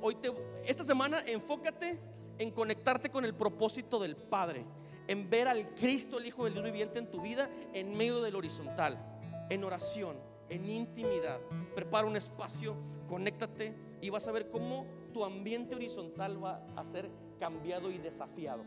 hoy 0.00 0.16
te, 0.16 0.32
esta 0.64 0.82
semana 0.82 1.20
enfócate 1.24 2.16
en 2.38 2.50
conectarte 2.50 3.10
con 3.10 3.24
el 3.24 3.34
propósito 3.34 3.98
del 3.98 4.16
Padre, 4.16 4.64
en 5.08 5.30
ver 5.30 5.48
al 5.48 5.74
Cristo, 5.74 6.18
el 6.18 6.26
Hijo 6.26 6.44
del 6.44 6.54
Dios 6.54 6.64
viviente 6.64 6.98
en 6.98 7.10
tu 7.10 7.20
vida 7.20 7.48
en 7.72 7.96
medio 7.96 8.22
del 8.22 8.36
horizontal 8.36 9.16
en 9.48 9.64
oración, 9.64 10.16
en 10.48 10.68
intimidad. 10.68 11.40
Prepara 11.74 12.06
un 12.06 12.16
espacio, 12.16 12.76
conéctate 13.08 13.74
y 14.00 14.10
vas 14.10 14.26
a 14.28 14.32
ver 14.32 14.50
cómo 14.50 14.86
tu 15.12 15.24
ambiente 15.24 15.74
horizontal 15.74 16.42
va 16.42 16.62
a 16.76 16.84
ser 16.84 17.10
cambiado 17.38 17.90
y 17.90 17.98
desafiado. 17.98 18.64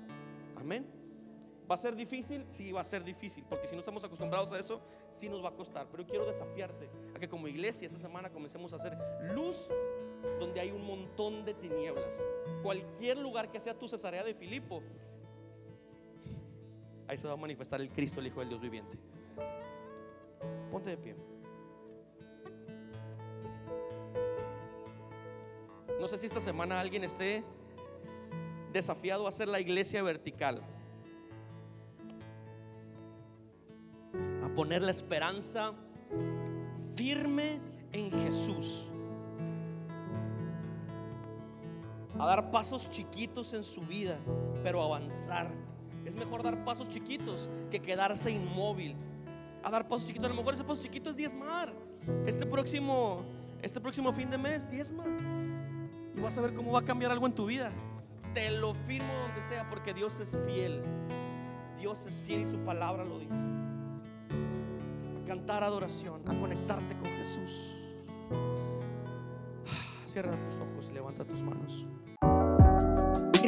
Amén. 0.56 0.86
¿Va 1.70 1.76
a 1.76 1.78
ser 1.78 1.96
difícil? 1.96 2.46
Sí, 2.50 2.72
va 2.72 2.82
a 2.82 2.84
ser 2.84 3.04
difícil, 3.04 3.46
porque 3.48 3.68
si 3.68 3.76
no 3.76 3.82
estamos 3.82 4.04
acostumbrados 4.04 4.52
a 4.52 4.60
eso, 4.60 4.82
sí 5.18 5.30
nos 5.30 5.44
va 5.44 5.50
a 5.50 5.54
costar. 5.54 5.88
Pero 5.92 6.06
quiero 6.06 6.26
desafiarte 6.26 6.90
a 7.16 7.20
que 7.20 7.30
como 7.30 7.48
iglesia 7.48 7.86
esta 7.86 8.00
semana 8.00 8.32
comencemos 8.32 8.74
a 8.74 8.78
hacer 8.78 8.98
luz 9.36 9.70
donde 10.40 10.60
hay 10.60 10.72
un 10.72 10.86
montón 10.86 11.46
de 11.46 11.54
tinieblas. 11.54 12.26
Cualquier 12.64 13.18
lugar 13.18 13.52
que 13.52 13.60
sea 13.60 13.78
tu 13.78 13.88
Cesarea 13.88 14.24
de 14.24 14.34
Filipo, 14.34 14.82
ahí 17.08 17.18
se 17.18 17.28
va 17.28 17.34
a 17.34 17.38
manifestar 17.38 17.82
el 17.82 17.90
Cristo, 17.90 18.20
el 18.20 18.28
Hijo 18.28 18.40
del 18.40 18.50
Dios 18.50 18.62
viviente. 18.62 18.98
Ponte 20.72 20.92
de 20.92 20.98
pie. 20.98 21.16
No 26.00 26.08
sé 26.08 26.18
si 26.18 26.28
esta 26.28 26.40
semana 26.40 26.80
alguien 26.80 27.04
esté 27.04 27.44
desafiado 28.72 29.26
a 29.26 29.30
hacer 29.30 29.48
la 29.48 29.60
iglesia 29.60 30.02
vertical. 30.02 30.62
A 34.44 34.50
poner 34.56 34.82
la 34.82 34.92
esperanza 34.92 35.74
firme 36.96 37.60
en 37.92 38.12
Jesús. 38.12 38.88
A 42.20 42.26
dar 42.26 42.52
pasos 42.52 42.90
chiquitos 42.90 43.54
en 43.54 43.64
su 43.64 43.82
vida, 43.82 44.20
pero 44.62 44.84
avanzar. 44.84 45.50
Es 46.06 46.16
mejor 46.16 46.44
dar 46.44 46.64
pasos 46.66 46.90
chiquitos 46.90 47.50
que 47.72 47.80
quedarse 47.80 48.30
inmóvil. 48.30 48.96
A 49.64 49.72
dar 49.72 49.88
pasos 49.88 50.08
chiquitos, 50.08 50.26
a 50.26 50.30
lo 50.30 50.36
mejor 50.36 50.54
ese 50.54 50.64
paso 50.64 50.82
chiquito 50.82 51.10
es 51.10 51.16
diezmar. 51.16 51.74
Este 52.26 52.46
próximo, 52.46 53.24
este 53.62 53.80
próximo 53.80 54.12
fin 54.12 54.30
de 54.30 54.38
mes, 54.38 54.70
diezma. 54.70 55.06
Y 56.16 56.20
vas 56.20 56.38
a 56.38 56.42
ver 56.42 56.54
cómo 56.54 56.74
va 56.74 56.80
a 56.80 56.86
cambiar 56.86 57.12
algo 57.12 57.26
en 57.26 57.34
tu 57.34 57.46
vida. 57.46 57.72
Te 58.34 58.52
lo 58.60 58.74
firmo 58.74 59.12
donde 59.14 59.42
sea 59.48 59.70
porque 59.70 59.94
Dios 59.94 60.20
es 60.20 60.38
fiel. 60.46 60.84
Dios 61.80 62.06
es 62.06 62.22
fiel 62.22 62.42
y 62.42 62.48
su 62.48 62.58
palabra 62.60 63.06
lo 63.06 63.20
dice. 63.20 63.40
A 65.24 65.26
cantar 65.26 65.64
adoración, 65.64 66.28
a 66.28 66.38
conectarte 66.38 66.98
con 66.98 67.10
Jesús. 67.12 67.76
Cierra 70.06 70.36
tus 70.42 70.60
ojos 70.60 70.90
y 70.90 70.94
levanta 70.94 71.24
tus 71.24 71.44
manos. 71.44 71.86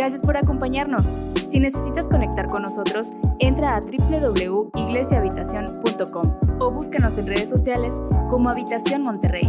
Gracias 0.01 0.23
por 0.23 0.35
acompañarnos. 0.35 1.13
Si 1.47 1.59
necesitas 1.59 2.07
conectar 2.07 2.47
con 2.47 2.63
nosotros, 2.63 3.11
entra 3.37 3.75
a 3.75 3.81
www.iglesiahabitacion.com 3.81 6.39
o 6.59 6.71
búscanos 6.71 7.19
en 7.19 7.27
redes 7.27 7.51
sociales 7.51 7.93
como 8.31 8.49
Habitación 8.49 9.03
Monterrey. 9.03 9.47